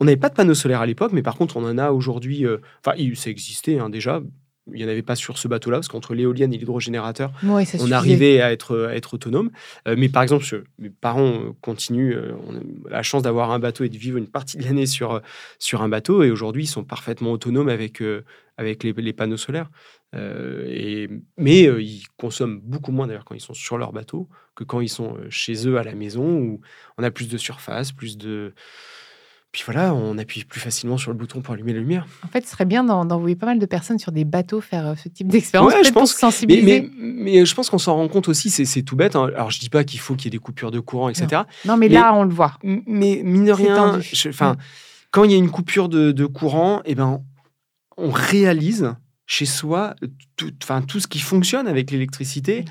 On 0.00 0.04
n'avait 0.04 0.16
pas 0.16 0.28
de 0.28 0.34
panneaux 0.34 0.54
solaires 0.54 0.80
à 0.80 0.86
l'époque, 0.86 1.12
mais 1.12 1.22
par 1.22 1.36
contre, 1.36 1.56
on 1.56 1.64
en 1.64 1.78
a 1.78 1.90
aujourd'hui. 1.90 2.46
Euh, 2.46 2.58
enfin, 2.84 2.96
ça 3.14 3.30
existait 3.30 3.78
hein, 3.78 3.90
déjà 3.90 4.20
il 4.72 4.78
n'y 4.78 4.84
en 4.84 4.88
avait 4.88 5.02
pas 5.02 5.14
sur 5.14 5.38
ce 5.38 5.48
bateau-là, 5.48 5.78
parce 5.78 5.88
qu'entre 5.88 6.14
l'éolienne 6.14 6.52
et 6.52 6.58
l'hydrogénérateur, 6.58 7.32
on 7.44 7.92
arrivait 7.92 8.40
à 8.40 8.52
être, 8.52 8.90
être 8.92 9.14
autonome. 9.14 9.50
Euh, 9.86 9.94
mais 9.96 10.08
par 10.08 10.22
exemple, 10.22 10.44
mes 10.78 10.90
parents 10.90 11.34
euh, 11.34 11.52
continuent, 11.60 12.14
euh, 12.14 12.32
on 12.46 12.56
a 12.56 12.90
la 12.90 13.02
chance 13.02 13.22
d'avoir 13.22 13.52
un 13.52 13.58
bateau 13.58 13.84
et 13.84 13.88
de 13.88 13.96
vivre 13.96 14.18
une 14.18 14.28
partie 14.28 14.56
de 14.56 14.64
l'année 14.64 14.86
sur, 14.86 15.20
sur 15.58 15.82
un 15.82 15.88
bateau, 15.88 16.22
et 16.22 16.30
aujourd'hui, 16.30 16.64
ils 16.64 16.68
sont 16.68 16.84
parfaitement 16.84 17.32
autonomes 17.32 17.68
avec, 17.68 18.02
avec 18.56 18.82
les, 18.82 19.12
panneaux 19.12 19.36
solaires. 19.36 19.70
et, 20.14 21.08
mais 21.36 21.62
ils 21.62 22.04
consomment 22.16 22.60
beaucoup 22.60 22.92
moins 22.92 23.06
d'ailleurs 23.06 23.24
quand 23.24 23.34
ils 23.34 23.40
sont 23.40 23.54
sur 23.54 23.78
leur 23.78 23.92
bateau 23.92 24.28
que 24.54 24.64
quand 24.64 24.80
ils 24.80 24.88
sont 24.88 25.18
chez 25.28 25.68
eux 25.68 25.78
à 25.78 25.84
la 25.84 25.94
maison, 25.94 26.38
où 26.38 26.60
on 26.98 27.02
a 27.02 27.10
plus 27.10 27.28
de 27.28 27.36
surface, 27.36 27.92
plus 27.92 28.16
de 28.16 28.54
puis 29.56 29.64
voilà, 29.64 29.94
on 29.94 30.18
appuie 30.18 30.44
plus 30.44 30.60
facilement 30.60 30.98
sur 30.98 31.10
le 31.10 31.16
bouton 31.16 31.40
pour 31.40 31.54
allumer 31.54 31.72
la 31.72 31.78
lumière. 31.78 32.06
En 32.22 32.28
fait, 32.28 32.44
ce 32.44 32.50
serait 32.50 32.66
bien 32.66 32.84
d'envoyer 32.84 33.36
pas 33.36 33.46
mal 33.46 33.58
de 33.58 33.64
personnes 33.64 33.98
sur 33.98 34.12
des 34.12 34.26
bateaux 34.26 34.60
faire 34.60 34.88
euh, 34.88 34.94
ce 35.02 35.08
type 35.08 35.28
d'expérience 35.28 35.72
je 35.82 35.92
pense, 35.92 36.12
pour 36.12 36.18
sensibiliser. 36.18 36.90
Mais, 36.98 37.46
je 37.46 37.54
pense 37.54 37.70
qu'on 37.70 37.78
s'en 37.78 37.96
rend 37.96 38.06
compte 38.08 38.28
aussi, 38.28 38.50
c'est 38.50 38.82
tout 38.82 38.96
bête. 38.96 39.16
Hein. 39.16 39.30
Alors, 39.34 39.50
je 39.50 39.58
dis 39.58 39.70
pas 39.70 39.82
qu'il 39.82 39.98
faut 39.98 40.14
qu'il 40.14 40.26
y 40.26 40.28
ait 40.28 40.38
des 40.38 40.42
coupures 40.42 40.70
de 40.70 40.78
courant, 40.78 41.08
etc. 41.08 41.44
Non, 41.64 41.78
mais, 41.78 41.88
là, 41.88 42.12
on 42.12 42.24
le 42.24 42.34
voit. 42.34 42.58
Mais 42.62 43.22
mine 43.24 43.46
de 43.46 43.52
rien, 43.52 43.98
quand 45.10 45.24
il 45.24 45.30
y 45.30 45.34
a 45.34 45.38
une 45.38 45.50
coupure 45.50 45.88
de, 45.88 46.26
courant, 46.26 46.82
eh 46.84 46.94
ben, 46.94 47.22
on 47.96 48.10
réalise 48.10 48.92
chez 49.24 49.46
soi 49.46 49.94
tout, 50.36 50.50
tout 50.86 51.00
ce 51.00 51.06
qui 51.06 51.18
fonctionne 51.18 51.66
avec 51.66 51.90
l'électricité. 51.90 52.66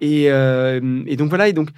Et, 0.00 0.30
euh, 0.30 1.02
et 1.06 1.16
donc 1.16 1.28
voilà, 1.28 1.48
et 1.48 1.52
donc 1.52 1.68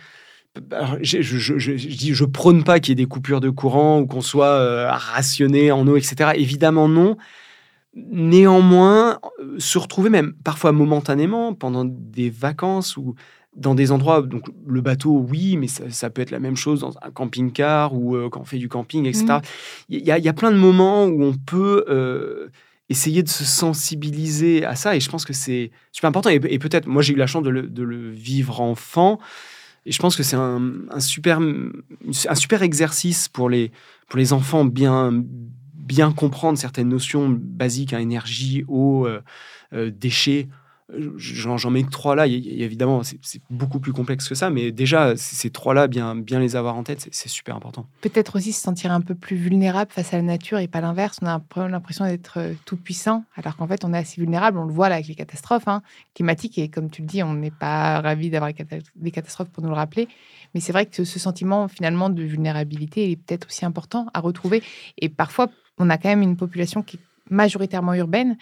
je, 1.00 1.22
je, 1.22 1.58
je, 1.58 1.72
dis, 1.72 2.14
je 2.14 2.24
prône 2.24 2.64
pas 2.64 2.80
qu'il 2.80 2.90
y 2.90 2.92
ait 2.92 3.04
des 3.04 3.08
coupures 3.08 3.40
de 3.40 3.50
courant 3.50 4.00
ou 4.00 4.06
qu'on 4.06 4.20
soit 4.20 4.46
euh, 4.46 4.90
rationné 4.90 5.70
en 5.72 5.86
eau, 5.86 5.96
etc. 5.96 6.32
Évidemment, 6.36 6.88
non. 6.88 7.16
Néanmoins, 7.94 9.18
euh, 9.40 9.56
se 9.58 9.78
retrouver 9.78 10.10
même 10.10 10.34
parfois 10.44 10.72
momentanément 10.72 11.54
pendant 11.54 11.84
des 11.84 12.30
vacances 12.30 12.96
ou 12.96 13.14
dans 13.54 13.74
des 13.74 13.90
endroits, 13.90 14.20
donc 14.20 14.44
le 14.66 14.82
bateau, 14.82 15.24
oui, 15.30 15.56
mais 15.56 15.66
ça, 15.66 16.10
peut 16.10 16.20
être 16.20 16.30
la 16.30 16.40
même 16.40 16.56
chose 16.56 16.80
dans 16.80 16.94
un 17.00 17.10
camping-car 17.10 17.94
ou 17.94 18.14
euh, 18.14 18.28
quand 18.28 18.40
on 18.40 18.44
fait 18.44 18.58
du 18.58 18.68
camping, 18.68 19.06
etc. 19.06 19.24
Mmh. 19.24 19.40
Il 19.88 20.00
y, 20.00 20.04
y, 20.04 20.28
a 20.28 20.32
plein 20.34 20.50
de 20.50 20.58
moments 20.58 21.06
où 21.06 21.24
on 21.24 21.32
peut 21.32 22.50
essayer 22.88 23.22
de 23.22 23.28
se 23.28 23.44
sensibiliser 23.44 24.64
à 24.64 24.76
ça 24.76 24.94
et 24.94 25.00
je 25.00 25.10
pense 25.10 25.24
que 25.24 25.32
c'est 25.32 25.70
super 25.92 26.08
important. 26.08 26.30
Et, 26.30 26.58
peut-être, 26.58 26.86
moi 26.86 27.02
j'ai 27.02 27.14
eu 27.14 27.16
la 27.16 27.26
chance 27.26 27.42
de 27.42 27.50
le, 27.50 27.62
de 27.62 27.82
le 27.82 28.10
vivre 28.10 28.60
enfant. 28.60 29.18
Et 29.86 29.92
je 29.92 30.00
pense 30.00 30.16
que 30.16 30.24
c'est 30.24 30.36
un, 30.36 30.98
super, 30.98 31.40
exercice 32.62 33.28
pour 33.28 33.48
les, 33.48 33.70
enfants 34.32 34.64
bien, 34.64 35.22
comprendre 36.16 36.58
certaines 36.58 36.88
notions 36.88 37.28
basiques, 37.30 37.92
hein, 37.92 38.00
énergie, 38.00 38.64
eau, 38.66 39.06
euh, 39.06 39.22
euh, 39.72 39.92
déchets. 39.94 40.48
J'en 40.94 41.70
mets 41.70 41.82
que 41.82 41.90
trois 41.90 42.14
là. 42.14 42.28
évidemment, 42.28 43.02
c'est 43.02 43.40
beaucoup 43.50 43.80
plus 43.80 43.92
complexe 43.92 44.28
que 44.28 44.36
ça, 44.36 44.50
mais 44.50 44.70
déjà, 44.70 45.16
ces 45.16 45.50
trois-là, 45.50 45.88
bien, 45.88 46.14
bien 46.14 46.38
les 46.38 46.54
avoir 46.54 46.76
en 46.76 46.84
tête, 46.84 47.08
c'est 47.10 47.28
super 47.28 47.56
important. 47.56 47.86
Peut-être 48.02 48.36
aussi 48.36 48.52
se 48.52 48.60
sentir 48.60 48.92
un 48.92 49.00
peu 49.00 49.16
plus 49.16 49.36
vulnérable 49.36 49.90
face 49.90 50.14
à 50.14 50.16
la 50.16 50.22
nature 50.22 50.58
et 50.58 50.68
pas 50.68 50.80
l'inverse. 50.80 51.18
On 51.22 51.26
a 51.26 51.40
l'impression 51.68 52.04
d'être 52.04 52.38
euh, 52.38 52.54
tout 52.64 52.76
puissant, 52.76 53.24
alors 53.34 53.56
qu'en 53.56 53.66
fait, 53.66 53.84
on 53.84 53.92
est 53.92 53.98
assez 53.98 54.20
vulnérable. 54.20 54.58
On 54.58 54.64
le 54.64 54.72
voit 54.72 54.88
là 54.88 54.96
avec 54.96 55.08
les 55.08 55.16
catastrophes 55.16 55.66
hein, 55.66 55.82
climatiques. 56.14 56.56
Et 56.58 56.68
comme 56.68 56.88
tu 56.88 57.02
le 57.02 57.08
dis, 57.08 57.22
on 57.24 57.34
n'est 57.34 57.50
pas 57.50 58.00
ravi 58.00 58.30
d'avoir 58.30 58.52
des 58.94 59.10
catastrophes 59.10 59.48
pour 59.48 59.64
nous 59.64 59.70
le 59.70 59.74
rappeler. 59.74 60.06
Mais 60.54 60.60
c'est 60.60 60.72
vrai 60.72 60.86
que 60.86 61.02
ce 61.02 61.18
sentiment 61.18 61.66
finalement 61.66 62.10
de 62.10 62.22
vulnérabilité 62.22 63.10
est 63.10 63.16
peut-être 63.16 63.48
aussi 63.48 63.64
important 63.64 64.06
à 64.14 64.20
retrouver. 64.20 64.62
Et 64.98 65.08
parfois, 65.08 65.48
on 65.78 65.90
a 65.90 65.98
quand 65.98 66.08
même 66.08 66.22
une 66.22 66.36
population 66.36 66.82
qui 66.82 66.96
est 66.96 67.00
majoritairement 67.28 67.94
urbaine 67.94 68.36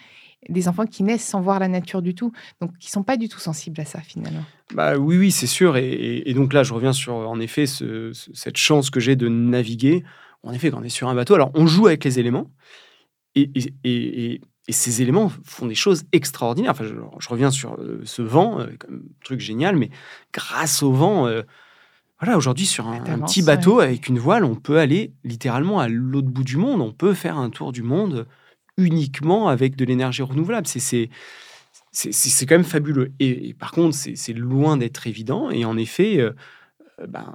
des 0.49 0.67
enfants 0.67 0.85
qui 0.85 1.03
naissent 1.03 1.25
sans 1.25 1.41
voir 1.41 1.59
la 1.59 1.67
nature 1.67 2.01
du 2.01 2.15
tout, 2.15 2.31
donc 2.61 2.77
qui 2.77 2.91
sont 2.91 3.03
pas 3.03 3.17
du 3.17 3.29
tout 3.29 3.39
sensibles 3.39 3.79
à 3.81 3.85
ça 3.85 4.01
finalement. 4.01 4.43
Bah 4.73 4.97
oui, 4.97 5.17
oui, 5.17 5.31
c'est 5.31 5.47
sûr. 5.47 5.77
Et, 5.77 6.33
donc 6.35 6.53
là, 6.53 6.63
je 6.63 6.73
reviens 6.73 6.93
sur 6.93 7.15
en 7.15 7.39
effet 7.39 7.65
cette 7.65 8.57
chance 8.57 8.89
que 8.89 8.99
j'ai 8.99 9.15
de 9.15 9.27
naviguer. 9.27 10.03
En 10.43 10.53
effet, 10.53 10.69
quand 10.69 10.79
on 10.79 10.83
est 10.83 10.89
sur 10.89 11.07
un 11.07 11.15
bateau, 11.15 11.35
alors 11.35 11.51
on 11.53 11.67
joue 11.67 11.87
avec 11.87 12.03
les 12.03 12.19
éléments 12.19 12.51
et, 13.35 13.51
et 14.67 14.73
ces 14.73 15.01
éléments 15.01 15.31
font 15.43 15.67
des 15.67 15.75
choses 15.75 16.03
extraordinaires. 16.11 16.71
Enfin, 16.71 16.85
je, 16.85 17.29
reviens 17.29 17.51
sur 17.51 17.75
euh, 17.75 18.01
ce 18.03 18.21
vent, 18.21 18.59
euh, 18.59 18.67
comme 18.79 19.03
truc 19.23 19.39
génial, 19.39 19.75
mais 19.75 19.91
grâce 20.33 20.81
au 20.81 20.91
vent, 20.91 21.27
euh, 21.27 21.43
voilà, 22.19 22.37
aujourd'hui 22.37 22.65
sur 22.65 22.87
un, 22.87 23.19
petit 23.19 23.43
bateau 23.43 23.79
avec 23.79 24.07
une 24.07 24.17
voile, 24.17 24.43
on 24.43 24.55
peut 24.55 24.79
aller 24.79 25.13
littéralement 25.23 25.79
à 25.79 25.87
l'autre 25.87 26.29
bout 26.29 26.43
du 26.43 26.57
monde. 26.57 26.81
On 26.81 26.91
peut 26.91 27.13
faire 27.13 27.37
un 27.37 27.49
tour 27.49 27.71
du 27.71 27.83
monde 27.83 28.25
uniquement 28.77 29.47
avec 29.47 29.75
de 29.75 29.85
l'énergie 29.85 30.21
renouvelable. 30.21 30.67
C'est 30.67 31.09
c'est 31.95 32.45
quand 32.45 32.55
même 32.55 32.65
fabuleux. 32.65 33.13
Et, 33.19 33.53
par 33.53 33.71
contre, 33.71 33.95
c'est 33.95 34.33
loin 34.33 34.77
d'être 34.77 35.07
évident. 35.07 35.49
Et 35.49 35.63
en 35.63 35.77
effet, 35.77 36.19
euh, 36.19 36.33
ben, 37.07 37.33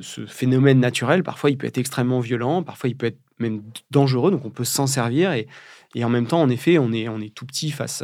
ce 0.00 0.24
phénomène 0.26 0.80
naturel, 0.80 1.22
parfois, 1.22 1.50
il 1.50 1.58
peut 1.58 1.66
être 1.66 1.78
extrêmement 1.78 2.20
violent, 2.20 2.62
parfois, 2.62 2.88
il 2.88 2.96
peut 2.96 3.06
être 3.06 3.20
même 3.38 3.62
dangereux. 3.90 4.30
Donc, 4.30 4.44
on 4.44 4.50
peut 4.50 4.64
s'en 4.64 4.86
servir. 4.86 5.32
Et, 5.32 5.48
et, 5.94 6.04
en 6.04 6.08
même 6.08 6.26
temps, 6.26 6.40
en 6.40 6.48
effet, 6.48 6.78
on 6.78 6.92
est, 6.92 7.08
on 7.08 7.20
est 7.20 7.34
tout 7.34 7.46
petit 7.46 7.70
face, 7.70 8.02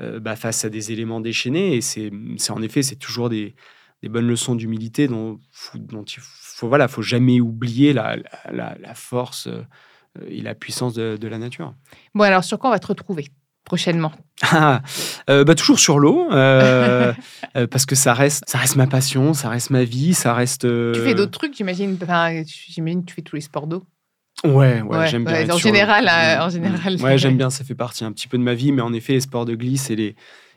euh, 0.00 0.20
bah, 0.20 0.36
face 0.36 0.64
à 0.64 0.70
des 0.70 0.92
éléments 0.92 1.20
déchaînés. 1.20 1.76
Et 1.76 1.80
c'est 1.80 2.10
en 2.50 2.62
effet, 2.62 2.82
c'est 2.82 2.96
toujours 2.96 3.28
des, 3.28 3.54
des, 4.02 4.08
bonnes 4.08 4.26
leçons 4.26 4.54
d'humilité 4.54 5.06
dont, 5.06 5.38
dont 5.74 6.04
il 6.04 6.20
faut, 6.20 6.68
voilà, 6.68 6.88
faut 6.88 7.02
jamais 7.02 7.40
oublier 7.40 7.92
la, 7.92 8.16
la, 8.50 8.94
force 8.94 9.48
euh, 9.48 9.62
et 10.26 10.40
la 10.40 10.54
puissance 10.54 10.94
de, 10.94 11.16
de 11.16 11.28
la 11.28 11.38
nature. 11.38 11.74
Bon, 12.14 12.24
alors, 12.24 12.44
sur 12.44 12.58
quoi 12.58 12.70
on 12.70 12.72
va 12.72 12.78
te 12.78 12.86
retrouver 12.86 13.28
prochainement? 13.64 14.12
Ah, 14.42 14.80
euh, 15.28 15.44
bah, 15.44 15.54
Toujours 15.54 15.78
sur 15.78 15.98
l'eau, 15.98 16.26
euh, 16.32 17.12
euh, 17.56 17.66
parce 17.66 17.84
que 17.84 17.94
ça 17.94 18.14
reste, 18.14 18.42
ça 18.46 18.56
reste 18.56 18.76
ma 18.76 18.86
passion, 18.86 19.34
ça 19.34 19.50
reste 19.50 19.68
ma 19.68 19.84
vie, 19.84 20.14
ça 20.14 20.32
reste... 20.32 20.62
Tu 20.62 21.00
fais 21.00 21.14
d'autres 21.14 21.30
trucs, 21.30 21.54
j'imagine 21.54 21.98
enfin, 22.02 22.42
J'imagine 22.46 23.02
que 23.02 23.10
tu 23.10 23.14
fais 23.14 23.22
tous 23.22 23.36
les 23.36 23.42
sports 23.42 23.66
d'eau 23.66 23.84
Ouais, 24.44 24.80
ouais, 24.80 25.08
j'aime 25.08 25.24
bien. 25.24 25.48
en, 25.50 25.58
général, 25.58 26.08
en 26.40 26.48
général, 26.48 26.96
Ouais, 27.02 27.18
j'aime 27.18 27.36
bien, 27.36 27.50
ça 27.50 27.64
fait 27.64 27.74
partie 27.74 28.02
un 28.02 28.12
petit 28.12 28.28
peu 28.28 28.38
de 28.38 28.42
ma 28.42 28.54
vie, 28.54 28.72
mais 28.72 28.80
en 28.80 28.94
effet, 28.94 29.12
les 29.12 29.20
sports 29.20 29.44
de 29.44 29.54
glisse 29.54 29.90
et 29.90 29.96
les, 29.96 30.16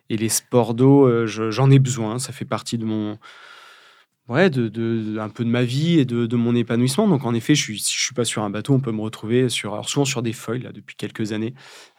et 0.09 0.15
les 0.15 0.29
sports 0.29 0.73
d'eau, 0.73 1.27
j'en 1.27 1.69
ai 1.69 1.79
besoin, 1.79 2.19
ça 2.19 2.31
fait 2.31 2.45
partie 2.45 2.77
de 2.77 2.85
mon 2.85 3.17
ouais, 4.29 4.49
de, 4.49 4.67
de, 4.67 5.17
un 5.19 5.29
peu 5.29 5.43
de 5.43 5.49
ma 5.49 5.63
vie 5.63 5.99
et 5.99 6.05
de, 6.05 6.35
mon 6.35 6.55
épanouissement. 6.55 7.07
Donc, 7.07 7.25
en 7.25 7.33
effet, 7.33 7.55
je 7.55 7.61
suis, 7.61 7.79
si 7.79 7.95
je 7.95 8.01
suis 8.01 8.13
pas 8.13 8.25
sur 8.25 8.43
un 8.43 8.49
bateau, 8.49 8.73
on 8.73 8.79
peut 8.79 8.91
me 8.91 9.01
retrouver 9.01 9.49
sur, 9.49 9.73
alors 9.73 9.89
souvent 9.89 10.05
sur 10.05 10.21
des 10.21 10.33
foils 10.33 10.63
là, 10.63 10.71
depuis 10.71 10.95
quelques 10.95 11.31
années. 11.31 11.53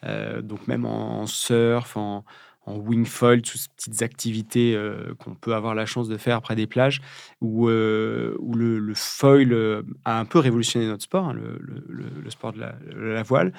Euh, 0.05 0.43
donc, 0.43 0.67
même 0.67 0.85
en, 0.87 1.27
surf, 1.27 1.97
en, 1.97 2.25
en 2.67 2.77
wing 2.77 3.05
foil, 3.05 3.43
toutes 3.43 3.61
ces 3.61 3.69
petites 3.77 4.03
activités 4.03 4.75
euh, 4.75 5.15
qu'on 5.19 5.35
peut 5.35 5.55
avoir 5.55 5.75
la 5.75 5.87
chance 5.87 6.09
de 6.09 6.17
faire 6.17 6.41
près 6.41 6.57
des 6.57 6.67
plages, 6.67 7.01
où, 7.41 7.69
euh, 7.69 8.37
où 8.41 8.55
le, 8.55 8.95
foil 8.95 9.85
a 10.05 10.19
un 10.19 10.25
peu 10.25 10.39
révolutionné 10.39 10.87
notre 10.87 11.05
sport, 11.05 11.29
hein, 11.29 11.35
le, 11.35 12.31
sport 12.31 12.53
de 12.53 12.61
la, 12.61 13.23
voile, 13.23 13.53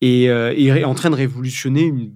et, 0.00 0.24
et 0.24 0.66
est 0.66 0.84
en 0.84 0.94
train 0.94 1.10
de 1.10 1.16
révolutionner 1.16 1.84
une 1.84 2.12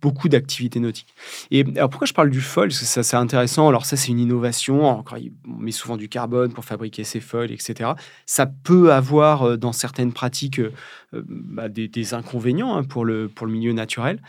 beaucoup 0.00 0.28
d'activités 0.28 0.80
nautiques. 0.80 1.14
Et 1.50 1.64
alors 1.76 1.90
pourquoi 1.90 2.06
je 2.06 2.12
parle 2.12 2.30
du 2.30 2.40
foil? 2.40 2.68
Parce 2.68 2.80
que 2.80 2.86
ça, 2.86 3.02
c'est 3.02 3.16
intéressant. 3.16 3.68
Alors 3.68 3.86
ça, 3.86 3.96
c'est 3.96 4.08
une 4.08 4.18
innovation. 4.18 4.84
Encore, 4.84 5.18
on 5.46 5.60
met 5.60 5.70
souvent 5.70 5.96
du 5.96 6.08
carbone 6.08 6.52
pour 6.52 6.64
fabriquer 6.64 7.04
ces 7.04 7.20
foils, 7.20 7.52
etc. 7.52 7.90
Ça 8.26 8.46
peut 8.46 8.92
avoir 8.92 9.42
euh, 9.42 9.56
dans 9.56 9.72
certaines 9.72 10.12
pratiques 10.12 10.60
euh, 10.60 10.72
euh, 11.14 11.22
bah, 11.26 11.68
des, 11.68 12.14
inconvénients 12.14 12.76
hein, 12.76 12.84
pour, 12.84 13.04
le, 13.04 13.28
pour 13.28 13.46
le 13.46 13.52
milieu 13.52 13.72
naturel. 13.72 14.22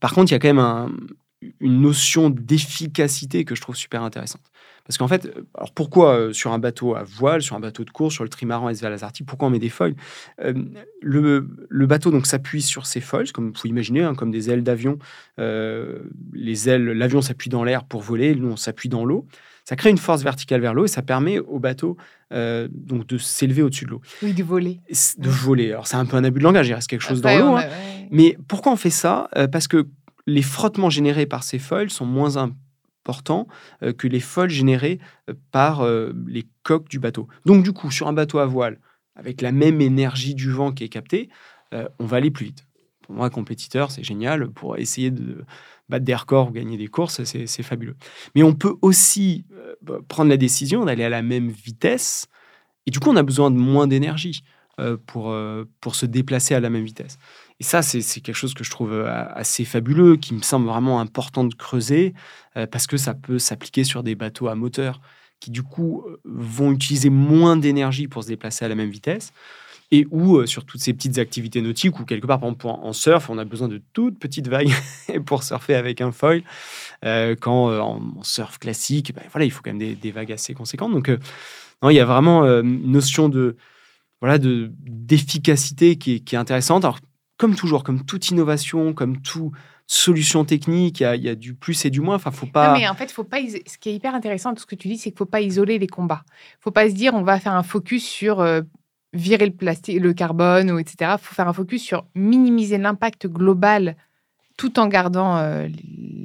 Par 0.00 0.12
contre, 0.12 0.32
il 0.32 0.34
y 0.34 0.36
a 0.36 0.38
quand 0.38 0.48
même 0.48 0.58
un, 0.58 0.90
une 1.60 1.80
notion 1.80 2.30
d'efficacité 2.30 3.44
que 3.44 3.54
je 3.54 3.60
trouve 3.60 3.76
super 3.76 4.02
intéressante. 4.02 4.42
Parce 4.86 4.98
qu'en 4.98 5.08
fait, 5.08 5.26
euh, 5.26 5.46
alors 5.54 5.72
pourquoi 5.72 6.16
euh, 6.16 6.32
sur 6.32 6.52
un 6.52 6.58
bateau 6.58 6.94
à 6.94 7.04
voile, 7.04 7.42
sur 7.42 7.56
un 7.56 7.60
bateau 7.60 7.84
de 7.84 7.90
course, 7.90 8.14
sur 8.14 8.24
le 8.24 8.30
trimaran 8.30 8.68
SV 8.68 8.88
Lazartigue, 8.88 9.26
pourquoi 9.26 9.48
on 9.48 9.50
met 9.50 9.58
des 9.58 9.68
foils? 9.68 9.94
Euh, 10.40 10.54
le, 11.00 11.48
le, 11.68 11.86
bateau 11.86 12.10
donc 12.10 12.26
s'appuie 12.26 12.62
sur 12.62 12.86
ces 12.86 13.00
foils, 13.00 13.30
comme 13.32 13.46
vous 13.46 13.52
pouvez 13.52 13.68
imaginer, 13.68 14.02
hein, 14.02 14.14
comme 14.14 14.30
des 14.30 14.50
ailes 14.50 14.62
d'avion. 14.62 14.98
les 15.38 16.68
ailes, 16.68 16.84
l'avion 16.84 17.22
s'appuie 17.22 17.50
dans 17.50 17.64
l'air 17.64 17.84
pour 17.84 18.02
voler, 18.02 18.34
nous 18.34 18.48
on 18.48 18.56
s'appuie 18.56 18.88
dans 18.88 19.04
l'eau. 19.04 19.26
Ça 19.64 19.76
crée 19.76 19.90
une 19.90 19.98
force 19.98 20.22
verticale 20.22 20.60
vers 20.60 20.74
l'eau 20.74 20.86
et 20.86 20.88
ça 20.88 21.02
permet 21.02 21.38
au 21.38 21.60
bateau 21.60 21.96
donc 22.30 23.06
de 23.06 23.18
s'élever 23.18 23.62
au-dessus 23.62 23.84
de 23.84 23.90
l'eau. 23.90 24.00
Oui, 24.22 24.32
de 24.32 24.42
voler. 24.42 24.80
De 25.18 25.28
voler. 25.28 25.70
Alors 25.70 25.86
c'est 25.86 25.96
un 25.96 26.06
peu 26.06 26.16
un 26.16 26.24
abus 26.24 26.40
de 26.40 26.44
langage, 26.44 26.68
il 26.68 26.74
reste 26.74 26.88
quelque 26.88 27.02
chose 27.02 27.20
dans 27.20 27.38
l'eau. 27.38 27.56
Hein. 27.56 27.64
Mais 28.10 28.36
pourquoi 28.48 28.72
on 28.72 28.76
fait 28.76 28.90
ça? 28.90 29.28
Parce 29.52 29.68
que 29.68 29.86
les 30.26 30.42
frottements 30.42 30.90
générés 30.90 31.26
par 31.26 31.44
ces 31.44 31.58
foils 31.58 31.90
sont 31.90 32.06
moins 32.06 32.36
importants 32.36 32.58
euh, 33.82 33.92
que 33.92 34.06
les 34.06 34.20
foils 34.20 34.50
générés 34.50 35.00
euh, 35.28 35.34
par 35.50 35.80
euh, 35.80 36.12
les 36.26 36.46
coques 36.62 36.88
du 36.88 36.98
bateau. 36.98 37.28
Donc 37.44 37.64
du 37.64 37.72
coup, 37.72 37.90
sur 37.90 38.08
un 38.08 38.12
bateau 38.12 38.38
à 38.38 38.46
voile, 38.46 38.78
avec 39.16 39.40
la 39.42 39.52
même 39.52 39.80
énergie 39.80 40.34
du 40.34 40.50
vent 40.50 40.72
qui 40.72 40.84
est 40.84 40.88
captée, 40.88 41.28
on 41.98 42.04
va 42.04 42.18
aller 42.18 42.30
plus 42.30 42.46
vite. 42.46 42.66
Pour 43.00 43.14
moi, 43.14 43.30
compétiteur, 43.30 43.90
c'est 43.90 44.04
génial. 44.04 44.50
Pour 44.50 44.76
essayer 44.76 45.10
de 45.10 45.42
battre 45.88 46.04
des 46.04 46.14
records 46.14 46.48
ou 46.48 46.50
gagner 46.50 46.76
des 46.76 46.86
courses, 46.86 47.24
c'est 47.24 47.62
fabuleux. 47.62 47.96
Mais 48.34 48.42
on 48.42 48.54
peut 48.54 48.74
aussi 48.82 49.46
bah, 49.80 49.98
prendre 50.06 50.28
la 50.28 50.36
décision 50.36 50.84
d'aller 50.84 51.04
à 51.04 51.08
la 51.08 51.22
même 51.22 51.48
vitesse. 51.48 52.26
Et 52.86 52.90
du 52.90 53.00
coup, 53.00 53.08
on 53.08 53.16
a 53.16 53.22
besoin 53.22 53.50
de 53.50 53.56
moins 53.56 53.86
d'énergie 53.86 54.44
pour, 55.06 55.34
pour 55.80 55.94
se 55.94 56.04
déplacer 56.04 56.54
à 56.54 56.60
la 56.60 56.68
même 56.68 56.84
vitesse. 56.84 57.16
Et 57.62 57.64
ça, 57.64 57.80
c'est 57.80 58.02
quelque 58.20 58.34
chose 58.34 58.54
que 58.54 58.64
je 58.64 58.70
trouve 58.70 58.92
euh, 58.92 59.24
assez 59.36 59.64
fabuleux, 59.64 60.16
qui 60.16 60.34
me 60.34 60.42
semble 60.42 60.66
vraiment 60.66 60.98
important 60.98 61.44
de 61.44 61.54
creuser, 61.54 62.12
euh, 62.56 62.66
parce 62.66 62.88
que 62.88 62.96
ça 62.96 63.14
peut 63.14 63.38
s'appliquer 63.38 63.84
sur 63.84 64.02
des 64.02 64.16
bateaux 64.16 64.48
à 64.48 64.56
moteur 64.56 65.00
qui, 65.38 65.52
du 65.52 65.62
coup, 65.62 66.02
euh, 66.08 66.20
vont 66.24 66.72
utiliser 66.72 67.08
moins 67.08 67.56
d'énergie 67.56 68.08
pour 68.08 68.24
se 68.24 68.28
déplacer 68.28 68.64
à 68.64 68.68
la 68.68 68.74
même 68.74 68.90
vitesse, 68.90 69.32
et 69.92 70.08
ou 70.10 70.44
sur 70.44 70.64
toutes 70.64 70.80
ces 70.80 70.92
petites 70.92 71.18
activités 71.18 71.62
nautiques, 71.62 72.00
où 72.00 72.04
quelque 72.04 72.26
part, 72.26 72.40
par 72.40 72.48
exemple, 72.48 72.66
en 72.66 72.92
surf, 72.92 73.30
on 73.30 73.38
a 73.38 73.44
besoin 73.44 73.68
de 73.68 73.80
toutes 73.92 74.18
petites 74.18 74.48
vagues 74.48 74.72
pour 75.26 75.44
surfer 75.44 75.76
avec 75.76 76.00
un 76.00 76.10
foil, 76.10 76.42
quand 77.40 77.70
en, 77.78 78.24
surf 78.24 78.58
classique, 78.58 79.14
ben, 79.14 79.22
voilà, 79.30 79.44
il 79.44 79.52
faut 79.52 79.62
quand 79.62 79.72
même 79.72 79.94
des, 79.94 80.10
vagues 80.10 80.32
assez 80.32 80.52
conséquentes. 80.52 80.90
Donc, 80.90 81.10
non, 81.80 81.90
il 81.90 81.94
y 81.94 82.00
a 82.00 82.06
vraiment 82.06 82.42
une 82.42 82.90
notion 82.90 83.28
de 83.28 83.56
voilà 84.20 84.38
d'efficacité 84.40 85.96
qui, 85.96 86.24
qui, 86.24 86.34
est 86.34 86.38
intéressante. 86.38 86.84
Alors, 86.84 86.98
comme 87.42 87.56
toujours, 87.56 87.82
comme 87.82 88.04
toute 88.04 88.30
innovation, 88.30 88.94
comme 88.94 89.20
toute 89.20 89.50
solution 89.88 90.44
technique, 90.44 91.00
il 91.00 91.24
y, 91.24 91.28
a 91.28 91.34
du 91.34 91.54
plus 91.54 91.84
et 91.84 91.90
du 91.90 92.00
moins. 92.00 92.14
Enfin, 92.14 92.30
faut 92.30 92.46
pas. 92.46 92.68
Non, 92.68 92.78
mais 92.78 92.88
en 92.88 92.94
fait, 92.94 93.10
faut 93.10 93.24
pas. 93.24 93.38
Ce 93.66 93.78
qui 93.78 93.88
est 93.88 93.94
hyper 93.94 94.14
intéressant 94.14 94.52
de 94.52 94.60
ce 94.60 94.64
que 94.64 94.76
tu 94.76 94.86
dis, 94.86 94.96
c'est 94.96 95.10
qu'il 95.10 95.18
faut 95.18 95.26
pas 95.26 95.40
isoler 95.40 95.80
les 95.80 95.88
combats. 95.88 96.22
Faut 96.60 96.70
pas 96.70 96.88
se 96.88 96.94
dire 96.94 97.14
on 97.14 97.24
va 97.24 97.40
faire 97.40 97.54
un 97.54 97.64
focus 97.64 98.06
sur 98.06 98.38
euh, 98.38 98.60
virer 99.12 99.46
le 99.46 99.52
plastique, 99.52 99.98
le 99.98 100.12
carbone 100.12 100.70
ou 100.70 100.78
etc. 100.78 101.16
Faut 101.20 101.34
faire 101.34 101.48
un 101.48 101.52
focus 101.52 101.82
sur 101.82 102.06
minimiser 102.14 102.78
l'impact 102.78 103.26
global, 103.26 103.96
tout 104.56 104.78
en 104.78 104.86
gardant 104.86 105.36
euh, 105.38 105.66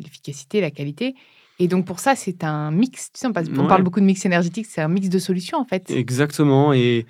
l'efficacité, 0.04 0.62
la 0.62 0.70
qualité. 0.70 1.16
Et 1.58 1.68
donc 1.68 1.88
pour 1.88 2.00
ça, 2.00 2.16
c'est 2.16 2.44
un 2.44 2.70
mix. 2.70 3.12
Tu 3.12 3.22
sais, 3.22 3.26
on, 3.26 3.60
on 3.60 3.68
parle 3.68 3.82
beaucoup 3.82 4.02
de 4.02 4.06
mix 4.06 4.24
énergétique, 4.24 4.68
c'est 4.70 4.82
un 4.82 4.88
mix 4.88 5.10
de 5.10 5.18
solutions 5.18 5.58
en 5.58 5.66
fait. 5.66 5.90
Exactement. 5.90 6.74
Et 6.74 7.08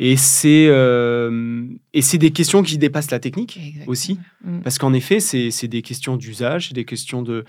et 0.00 0.16
c'est 0.16 0.66
euh, 0.68 1.66
et 1.92 2.02
c'est 2.02 2.18
des 2.18 2.30
questions 2.30 2.62
qui 2.62 2.78
dépassent 2.78 3.10
la 3.10 3.18
technique 3.18 3.58
aussi, 3.86 4.18
mm. 4.44 4.60
parce 4.60 4.78
qu'en 4.78 4.92
effet, 4.92 5.18
c'est 5.18 5.68
des 5.68 5.82
questions 5.82 6.16
d'usage, 6.16 6.68
c'est 6.68 6.74
des 6.74 6.84
questions 6.84 7.22
de 7.22 7.44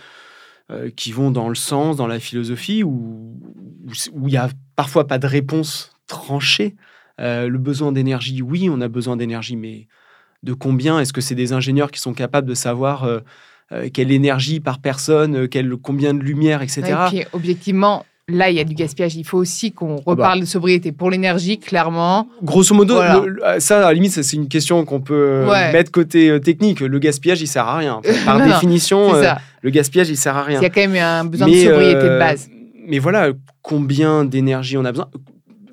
euh, 0.72 0.90
qui 0.96 1.12
vont 1.12 1.30
dans 1.30 1.50
le 1.50 1.56
sens, 1.56 1.96
dans 1.96 2.08
la 2.08 2.20
philosophie, 2.20 2.84
où 2.84 3.40
où 4.14 4.28
il 4.28 4.34
y 4.34 4.38
a 4.38 4.50
parfois 4.76 5.06
pas 5.06 5.20
de 5.20 5.28
réponse 5.28 5.92
tranchée. 6.08 6.76
Euh, 7.20 7.50
le 7.50 7.58
besoin 7.58 7.92
d'énergie, 7.92 8.42
oui, 8.42 8.70
on 8.72 8.82
a 8.82 8.88
besoin 8.88 9.16
d'énergie, 9.16 9.56
mais 9.56 9.88
de 10.42 10.54
combien? 10.54 11.00
Est-ce 11.00 11.14
que 11.14 11.22
c'est 11.22 11.36
des 11.36 11.54
ingénieurs 11.54 11.92
qui 11.92 12.00
sont 12.00 12.14
capables 12.14 12.48
de 12.48 12.56
savoir 12.56 13.08
quelle 13.94 14.12
énergie 14.12 14.60
par 14.60 14.80
personne, 14.80 15.48
quel, 15.48 15.76
combien 15.76 16.16
de 16.16 16.24
lumière, 16.24 16.64
etc. 16.64 16.96
et 17.14 17.28
objectivement, 17.34 18.06
là, 18.30 18.50
il 18.50 18.56
y 18.56 18.60
a 18.60 18.64
du 18.64 18.74
gaspillage. 18.74 19.16
Il 19.16 19.26
faut 19.26 19.38
aussi 19.38 19.72
qu'on 19.72 19.98
ah 19.98 20.02
bah. 20.06 20.12
reparle 20.12 20.40
de 20.42 20.46
sobriété. 20.46 20.92
Pour 20.92 21.10
l'énergie, 21.10 21.60
clairement. 21.60 22.28
Grosso 22.44 22.74
modo, 22.74 23.00
ça, 23.60 23.78
à 23.78 23.82
la 23.82 23.94
limite, 23.94 24.12
c'est 24.12 24.36
une 24.36 24.48
question 24.48 24.86
qu'on 24.86 25.02
peut 25.02 25.46
euh, 25.48 25.72
mettre 25.72 25.92
côté 25.92 26.30
euh, 26.30 26.40
technique. 26.40 26.80
Le 26.80 27.00
gaspillage, 27.00 27.42
il 27.42 27.48
sert 27.48 27.68
à 27.68 27.78
rien. 27.78 28.02
par 28.26 28.42
définition, 28.46 29.14
euh, 29.16 29.34
le 29.62 29.70
gaspillage, 29.70 30.10
il 30.10 30.18
sert 30.18 30.38
à 30.38 30.44
rien. 30.44 30.60
Il 30.60 30.64
y 30.64 30.66
a 30.66 30.70
quand 30.70 30.82
même 30.82 30.96
un 30.96 31.26
besoin 31.26 31.48
de 31.48 31.54
sobriété 31.54 32.04
de 32.04 32.20
base. 32.20 32.50
Mais 32.88 33.00
voilà, 33.00 33.32
combien 33.62 34.26
d'énergie 34.26 34.78
on 34.78 34.86
a 34.86 34.92
besoin? 34.92 35.10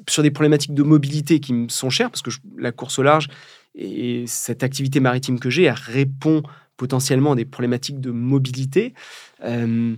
Sur 0.08 0.22
des 0.22 0.30
problématiques 0.30 0.74
de 0.74 0.82
mobilité 0.82 1.40
qui 1.40 1.52
me 1.52 1.68
sont 1.68 1.90
chères, 1.90 2.10
parce 2.10 2.22
que 2.22 2.30
la 2.58 2.70
course 2.70 2.98
au 2.98 3.02
large 3.02 3.28
et 3.76 4.24
cette 4.26 4.62
activité 4.62 5.00
maritime 5.00 5.38
que 5.38 5.50
j'ai, 5.50 5.64
elle 5.64 5.74
répond 5.74 6.42
potentiellement 6.76 7.32
à 7.32 7.36
des 7.36 7.44
problématiques 7.44 8.00
de 8.00 8.10
mobilité. 8.10 8.94
Euh, 9.44 9.94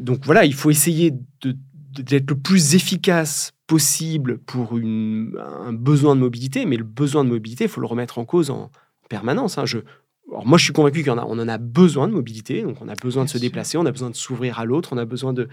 donc 0.00 0.24
voilà, 0.24 0.44
il 0.44 0.54
faut 0.54 0.70
essayer 0.70 1.12
d'être 1.42 2.30
le 2.30 2.38
plus 2.38 2.74
efficace 2.74 3.52
possible 3.66 4.38
pour 4.38 4.74
un 4.74 5.72
besoin 5.72 6.16
de 6.16 6.20
mobilité, 6.20 6.64
mais 6.66 6.76
le 6.76 6.84
besoin 6.84 7.24
de 7.24 7.28
mobilité, 7.28 7.64
il 7.64 7.70
faut 7.70 7.80
le 7.80 7.86
remettre 7.86 8.18
en 8.18 8.24
cause 8.24 8.50
en 8.50 8.70
permanence. 9.08 9.58
Hein. 9.58 9.66
Je, 9.66 9.78
moi, 10.26 10.58
je 10.58 10.64
suis 10.64 10.72
convaincu 10.72 11.04
qu'on 11.04 11.18
en, 11.18 11.48
a 11.48 11.58
besoin 11.58 12.08
de 12.08 12.12
mobilité, 12.12 12.62
donc 12.62 12.80
on 12.80 12.88
a 12.88 12.94
besoin 12.94 13.24
de 13.24 13.30
se 13.30 13.38
déplacer, 13.38 13.78
on 13.78 13.86
a 13.86 13.92
besoin 13.92 14.10
de 14.10 14.16
s'ouvrir 14.16 14.58
à 14.58 14.64
l'autre, 14.64 14.90
on 14.92 14.98
a 14.98 15.04
besoin 15.04 15.32
de, 15.32 15.48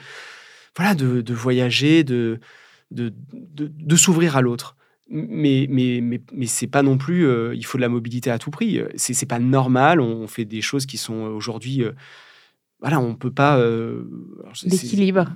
voilà, 0.76 0.96
de, 0.96 1.34
voyager, 1.34 2.04
de, 2.04 2.40
de, 2.92 3.14
de, 3.34 3.96
s'ouvrir 3.96 4.38
à 4.38 4.42
l'autre. 4.42 4.76
Mais, 5.08 5.68
mais, 5.70 6.00
mais, 6.02 6.22
mais 6.34 6.48
c'est 6.48 6.68
pas 6.68 6.82
non 6.82 6.98
plus, 6.98 7.28
euh, 7.28 7.54
il 7.54 7.66
faut 7.66 7.78
de 7.78 7.82
la 7.82 7.90
mobilité 7.90 8.32
à 8.32 8.40
tout 8.40 8.50
prix. 8.50 8.82
C'est 8.96 9.28
pas 9.28 9.40
normal, 9.40 10.02
on 10.02 10.28
fait 10.28 10.46
des 10.46 10.62
choses 10.62 10.86
qui 10.86 10.98
sont 10.98 11.14
aujourd'hui 11.14 11.84
euh, 11.84 11.92
voilà, 12.82 13.00
on 13.00 13.16
peut 13.16 13.32
pas 13.32 13.58
euh, 13.58 14.04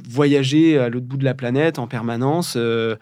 voyager 0.09 0.77
à 0.77 0.89
l'autre 0.89 1.05
bout 1.05 1.17
de 1.17 1.23
la 1.23 1.33
planète 1.33 1.79
en 1.79 1.87
permanence. 1.87 2.53
Euh, 2.57 2.95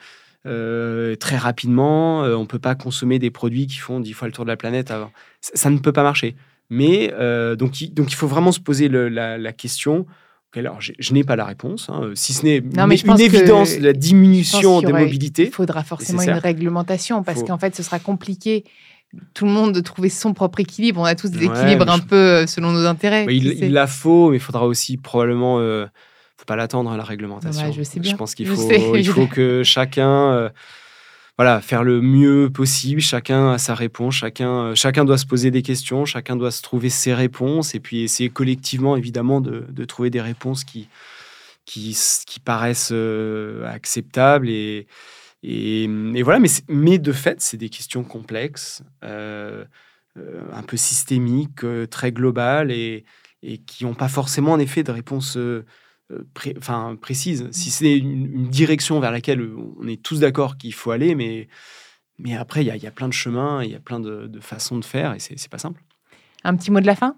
euh, 0.45 1.15
très 1.15 1.38
rapidement, 1.38 2.21
on 2.21 2.45
peut 2.45 2.60
pas 2.60 2.76
consommer 2.76 3.19
des 3.19 3.32
produits 3.32 3.67
qui 3.67 3.78
font 3.78 4.00
dix 4.00 4.13
fois 4.13 4.28
le 4.28 4.34
tour 4.34 4.45
de 4.45 4.50
la 4.50 4.58
planète 4.58 4.91
avant. 4.91 5.12
Ça, 5.41 5.69
ne 5.69 5.80
peut 5.80 5.91
pas 5.91 6.04
marcher. 6.04 6.36
Mais 6.69 7.13
donc, 7.58 7.82
il, 7.82 7.93
donc, 7.93 8.12
il 8.12 8.15
faut 8.15 8.28
vraiment 8.28 8.52
se 8.52 8.60
poser 8.60 8.88
le- 8.88 9.10
la, 9.10 9.38
la 9.38 9.54
question. 9.54 10.06
Alors, 10.56 10.82
je, 10.82 10.93
je 10.97 11.13
n'ai 11.13 11.23
pas 11.23 11.36
la 11.36 11.45
réponse, 11.45 11.89
hein, 11.89 12.12
si 12.15 12.34
ce 12.34 12.43
n'est 12.43 12.58
une, 12.58 13.19
évidence 13.19 13.78
de 13.78 13.84
la 13.84 13.93
diminution 13.93 14.82
des 14.82 14.91
mobilités. 14.91 15.45
Il 15.45 15.52
faudra 15.52 15.84
forcément 15.84 16.21
une 16.21 16.32
réglementation 16.32 17.21
parce 17.23 17.43
qu'en 17.43 17.58
fait, 17.58 17.76
ce 17.76 17.84
sera 17.84 18.00
compliqué. 18.00 18.63
Tout 19.34 19.46
le 19.46 19.52
monde 19.52 19.74
de 19.74 19.80
trouver 19.80 20.10
son 20.10 20.34
propre 20.34 20.60
équilibre. 20.60 21.00
On 21.02 21.06
a 21.06 21.15
tous 21.15 21.30
des 21.30 21.46
équilibres 21.46 21.89
un 21.89 21.98
je- 21.98 22.02
peu 22.04 22.15
euh, 22.15 22.48
selon 22.48 22.72
nos 22.72 22.86
intérêts. 22.86 23.26
Ouais, 23.26 23.38
il, 23.38 23.72
la 23.72 23.88
faut, 23.88 24.30
mais 24.32 24.38
il 24.38 24.39
faudra 24.41 24.65
aussi 24.67 24.98
probablement. 24.98 25.60
euh, 25.60 25.86
faut 26.38 26.46
pas 26.46 26.56
l'attendre 26.56 26.91
à 26.91 26.98
la 26.98 27.04
réglementation. 27.04 27.65
Ouais, 27.67 27.72
je 27.74 27.82
sais 27.84 28.00
bien. 28.00 28.15
pense 28.15 28.36
qu'il 28.36 28.48
faut, 28.48 28.56
sais. 28.56 28.80
il 28.96 29.06
faut 29.10 29.26
que 29.26 29.63
chacun, 29.63 30.32
euh, 30.34 30.50
voilà, 31.38 31.62
faire 31.62 31.84
le 31.84 32.00
mieux 32.02 32.50
possible. 32.52 33.02
Chacun 33.02 33.54
a 33.54 33.58
sa 33.58 33.74
réponse. 33.74 34.13
Chacun, 34.15 34.50
euh, 34.52 34.76
chacun 34.76 35.04
doit 35.06 35.17
se 35.17 35.26
poser 35.26 35.50
des 35.52 35.62
questions. 35.63 36.06
Chacun 36.06 36.36
doit 36.36 36.52
se 36.52 36.62
trouver 36.62 36.89
ses 36.89 37.13
réponses 37.13 37.74
et 37.76 37.80
puis 37.80 38.04
essayer 38.04 38.30
collectivement, 38.30 38.96
évidemment, 38.98 39.41
de, 39.41 39.65
de 39.70 39.86
trouver 39.86 40.10
des 40.12 40.22
réponses 40.22 40.63
qui, 40.63 40.89
qui, 41.65 41.96
paraissent 42.43 42.91
euh, 42.91 43.65
acceptables 43.67 44.50
et, 44.50 44.86
et, 45.43 45.84
et 45.86 46.23
voilà. 46.23 46.39
Mais, 46.39 46.50
mais 46.67 46.97
de 47.00 47.12
fait, 47.12 47.41
c'est 47.41 47.58
des 47.58 47.69
questions 47.69 48.04
complexes. 48.04 48.84
euh, 49.04 49.65
euh, 50.17 50.41
un 50.52 50.63
peu 50.63 50.78
systémiques, 50.78 51.63
euh, 51.63 51.86
très 51.86 52.12
globales 52.12 52.71
et, 52.71 53.06
et 53.43 53.60
qui 53.60 53.86
n'ont 53.86 53.93
pas 53.93 54.08
forcément 54.10 54.54
en 54.54 54.60
effet 54.60 54.84
de 54.84 54.91
réponse 54.91 55.38
pré- 56.34 56.56
enfin, 56.58 56.97
précise. 57.00 57.47
Si 57.52 57.69
c'est 57.69 57.97
une, 57.97 58.26
une 58.34 58.47
direction 58.50 59.00
vers 59.00 59.12
laquelle 59.12 59.41
on 59.80 59.88
est 59.88 60.02
tous 60.02 60.19
d'accord 60.19 60.58
qu'il 60.58 60.73
faut 60.73 60.91
aller, 60.91 61.15
mais, 61.15 61.47
mais 62.17 62.36
après, 62.36 62.65
il 62.65 62.76
y, 62.76 62.80
y 62.80 62.88
a 62.88 62.91
plein 62.91 63.08
de 63.08 63.13
chemins, 63.13 63.63
il 63.63 63.71
y 63.71 63.76
a 63.76 63.80
plein 63.80 64.00
de, 64.00 64.28
de 64.28 64.39
façons 64.39 64.80
de 64.80 64.86
faire 64.86 65.13
et 65.13 65.19
c'est 65.19 65.50
pas 65.50 65.60
simple. 65.60 65.84
Un 66.43 66.56
petit 66.56 66.71
mot 66.71 66.80
de 66.80 66.88
la 66.88 66.95
fin? 66.95 67.15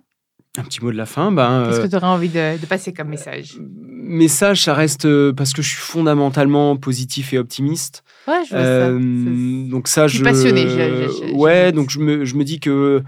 Un 0.59 0.63
petit 0.63 0.83
mot 0.83 0.91
de 0.91 0.97
la 0.97 1.05
fin, 1.05 1.31
ben, 1.31 1.65
Qu'est-ce 1.67 1.79
euh, 1.79 1.83
que 1.83 1.87
tu 1.87 1.95
aurais 1.95 2.07
envie 2.07 2.29
de, 2.29 2.59
de 2.59 2.65
passer 2.65 2.93
comme 2.93 3.07
message? 3.09 3.57
Message, 3.59 4.63
ça 4.63 4.73
reste 4.73 5.05
euh, 5.05 5.31
parce 5.33 5.53
que 5.53 5.61
je 5.61 5.69
suis 5.69 5.77
fondamentalement 5.77 6.75
positif 6.77 7.31
et 7.33 7.37
optimiste. 7.37 8.03
Ouais, 8.27 8.43
je 8.45 8.49
vois 8.49 8.59
Euh, 8.59 8.99
ça. 8.99 9.71
donc 9.71 9.87
ça, 9.87 10.07
Je 10.07 10.15
suis 10.15 10.19
je, 10.19 10.23
passionnée, 10.23 10.67
je- 10.67 11.33
ouais, 11.33 11.71
donc 11.71 11.89
je 11.89 11.99
me, 11.99 12.25
je 12.25 12.35
me 12.35 12.43
dis 12.43 12.59
que 12.59 13.01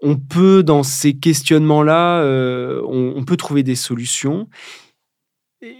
on 0.00 0.16
peut 0.16 0.62
dans 0.62 0.82
ces 0.82 1.14
questionnements-là, 1.14 2.22
euh, 2.22 2.80
on, 2.88 3.14
on 3.16 3.24
peut 3.24 3.36
trouver 3.36 3.62
des 3.62 3.74
solutions. 3.76 4.48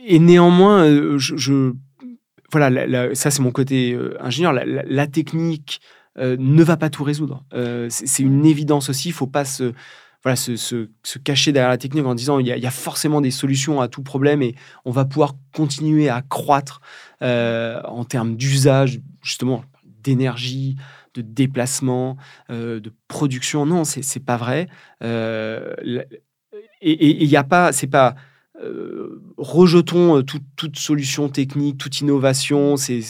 Et 0.06 0.18
néanmoins, 0.18 0.84
euh, 0.84 1.18
je, 1.18 1.36
je- 1.36 1.72
voilà, 2.50 2.70
la- 2.70 2.86
la- 2.86 3.14
ça 3.14 3.30
c'est 3.30 3.42
mon 3.42 3.50
côté 3.50 3.92
euh, 3.94 4.16
ingénieur. 4.20 4.52
La, 4.52 4.64
la- 4.64 5.06
technique 5.06 5.80
euh, 6.18 6.36
ne 6.38 6.62
va 6.62 6.76
pas 6.76 6.90
tout 6.90 7.04
résoudre. 7.04 7.44
Euh, 7.54 7.86
c'est 7.90 8.22
une 8.22 8.44
évidence 8.46 8.90
aussi. 8.90 9.08
Il 9.08 9.12
faut 9.12 9.26
pas 9.26 9.44
se 9.44 9.72
voilà, 10.22 10.36
se, 10.36 10.56
se- 10.56 10.88
cacher 11.24 11.52
derrière 11.52 11.70
la 11.70 11.78
technique 11.78 12.04
en 12.06 12.14
disant 12.14 12.38
il 12.38 12.46
y, 12.46 12.66
a, 12.66 12.70
forcément 12.70 13.20
des 13.20 13.30
solutions 13.30 13.80
à 13.80 13.88
tout 13.88 14.02
problème 14.02 14.42
et 14.42 14.54
on 14.84 14.90
va 14.90 15.04
pouvoir 15.04 15.34
continuer 15.54 16.08
à 16.08 16.22
croître 16.22 16.80
euh, 17.22 17.82
en 17.84 18.04
termes 18.04 18.36
d'usage, 18.36 19.00
justement, 19.22 19.64
d'énergie, 20.02 20.76
de 21.14 21.22
déplacement, 21.22 22.16
euh, 22.50 22.80
de 22.80 22.92
production. 23.08 23.66
Non, 23.66 23.84
c'est 23.84 24.02
c'est 24.02 24.20
pas 24.24 24.36
vrai. 24.36 24.68
Euh, 25.02 25.74
et 26.80 27.22
il 27.22 27.28
n'y 27.28 27.36
a 27.36 27.44
pas, 27.44 27.72
c'est 27.72 27.86
pas. 27.86 28.14
rejetons 29.36 30.22
toute, 30.22 30.76
solution 30.78 31.28
technique, 31.28 31.78
toute 31.78 32.00
innovation, 32.00 32.76
c'est 32.76 33.02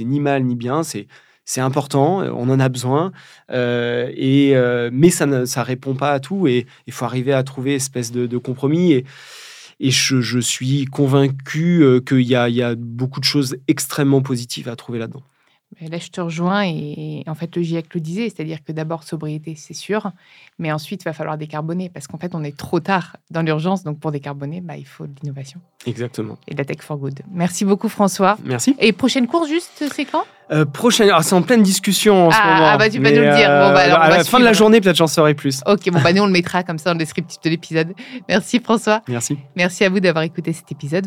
ni 0.00 0.20
mal 0.20 0.44
ni 0.44 0.56
bien, 0.56 0.82
c'est 0.82 1.06
c'est 1.44 1.60
important, 1.60 2.20
on 2.20 2.48
en 2.48 2.58
a 2.58 2.68
besoin, 2.68 3.12
euh, 3.50 4.10
et, 4.16 4.56
euh, 4.56 4.90
mais 4.92 5.10
ça 5.10 5.26
ne 5.26 5.44
ça 5.44 5.62
répond 5.62 5.94
pas 5.94 6.12
à 6.12 6.20
tout, 6.20 6.46
et 6.46 6.66
il 6.86 6.92
faut 6.92 7.04
arriver 7.04 7.32
à 7.32 7.42
trouver 7.42 7.74
espèce 7.74 8.12
de, 8.12 8.38
compromis. 8.38 8.92
Et, 8.92 9.04
et 9.80 9.90
je, 9.90 10.20
je 10.20 10.38
suis 10.38 10.84
convaincu 10.86 11.82
euh, 11.82 12.00
qu'il 12.00 12.20
y 12.20 12.28
y 12.28 12.62
a 12.62 12.74
beaucoup 12.76 13.20
de 13.20 13.24
choses 13.24 13.56
extrêmement 13.68 14.22
positives 14.22 14.68
à 14.68 14.76
trouver 14.76 14.98
là-dedans. 14.98 15.22
Là, 15.80 15.98
je 15.98 16.08
te 16.08 16.20
rejoins 16.20 16.64
et 16.64 17.24
en 17.26 17.34
fait, 17.34 17.54
le 17.56 17.62
GIEC 17.62 17.92
le 17.94 18.00
disait, 18.00 18.28
c'est-à-dire 18.30 18.58
que 18.64 18.72
d'abord, 18.72 19.02
sobriété, 19.02 19.54
c'est 19.56 19.74
sûr, 19.74 20.10
mais 20.58 20.72
ensuite, 20.72 21.02
il 21.02 21.04
va 21.04 21.12
falloir 21.12 21.36
décarboner 21.38 21.88
parce 21.88 22.06
qu'en 22.06 22.18
fait, 22.18 22.34
on 22.34 22.42
est 22.44 22.56
trop 22.56 22.80
tard 22.80 23.16
dans 23.30 23.42
l'urgence. 23.42 23.82
Donc, 23.84 23.98
pour 24.00 24.12
décarboner, 24.12 24.60
bah, 24.60 24.76
il 24.76 24.86
faut 24.86 25.06
de 25.06 25.12
l'innovation 25.22 25.60
Exactement. 25.86 26.38
et 26.48 26.54
de 26.54 26.58
la 26.58 26.64
tech 26.64 26.78
for 26.80 26.96
good. 26.96 27.20
Merci 27.30 27.64
beaucoup, 27.64 27.88
François. 27.88 28.36
Merci. 28.44 28.76
Et 28.78 28.92
prochaine 28.92 29.26
course, 29.26 29.48
juste, 29.48 29.84
c'est 29.92 30.04
quand? 30.04 30.24
Euh, 30.50 30.66
prochaine, 30.66 31.08
alors 31.08 31.24
c'est 31.24 31.34
en 31.34 31.40
pleine 31.42 31.62
discussion 31.62 32.26
en 32.26 32.30
ce 32.30 32.36
Ah, 32.38 32.46
moment. 32.54 32.66
ah 32.72 32.76
bah, 32.76 32.90
tu 32.90 33.00
mais, 33.00 33.12
nous 33.12 33.16
le 33.22 33.34
dire. 33.34 33.48
Bon, 33.48 33.72
bah, 33.72 33.80
alors, 33.80 33.98
on 33.98 34.02
à 34.02 34.08
la 34.10 34.24
fin 34.24 34.38
de 34.38 34.44
la 34.44 34.52
journée, 34.52 34.80
peut-être 34.80 34.96
j'en 34.96 35.06
saurai 35.06 35.34
plus. 35.34 35.60
Ok, 35.66 35.90
bon, 35.90 36.00
bah, 36.02 36.12
nous, 36.12 36.22
on 36.22 36.26
le 36.26 36.32
mettra 36.32 36.62
comme 36.62 36.76
ça 36.78 36.90
dans 36.90 36.94
le 36.94 36.98
descriptif 36.98 37.40
de 37.42 37.48
l'épisode. 37.50 37.94
Merci, 38.28 38.60
François. 38.60 39.00
Merci. 39.08 39.38
Merci 39.56 39.84
à 39.84 39.88
vous 39.88 40.00
d'avoir 40.00 40.22
écouté 40.24 40.52
cet 40.52 40.70
épisode. 40.70 41.06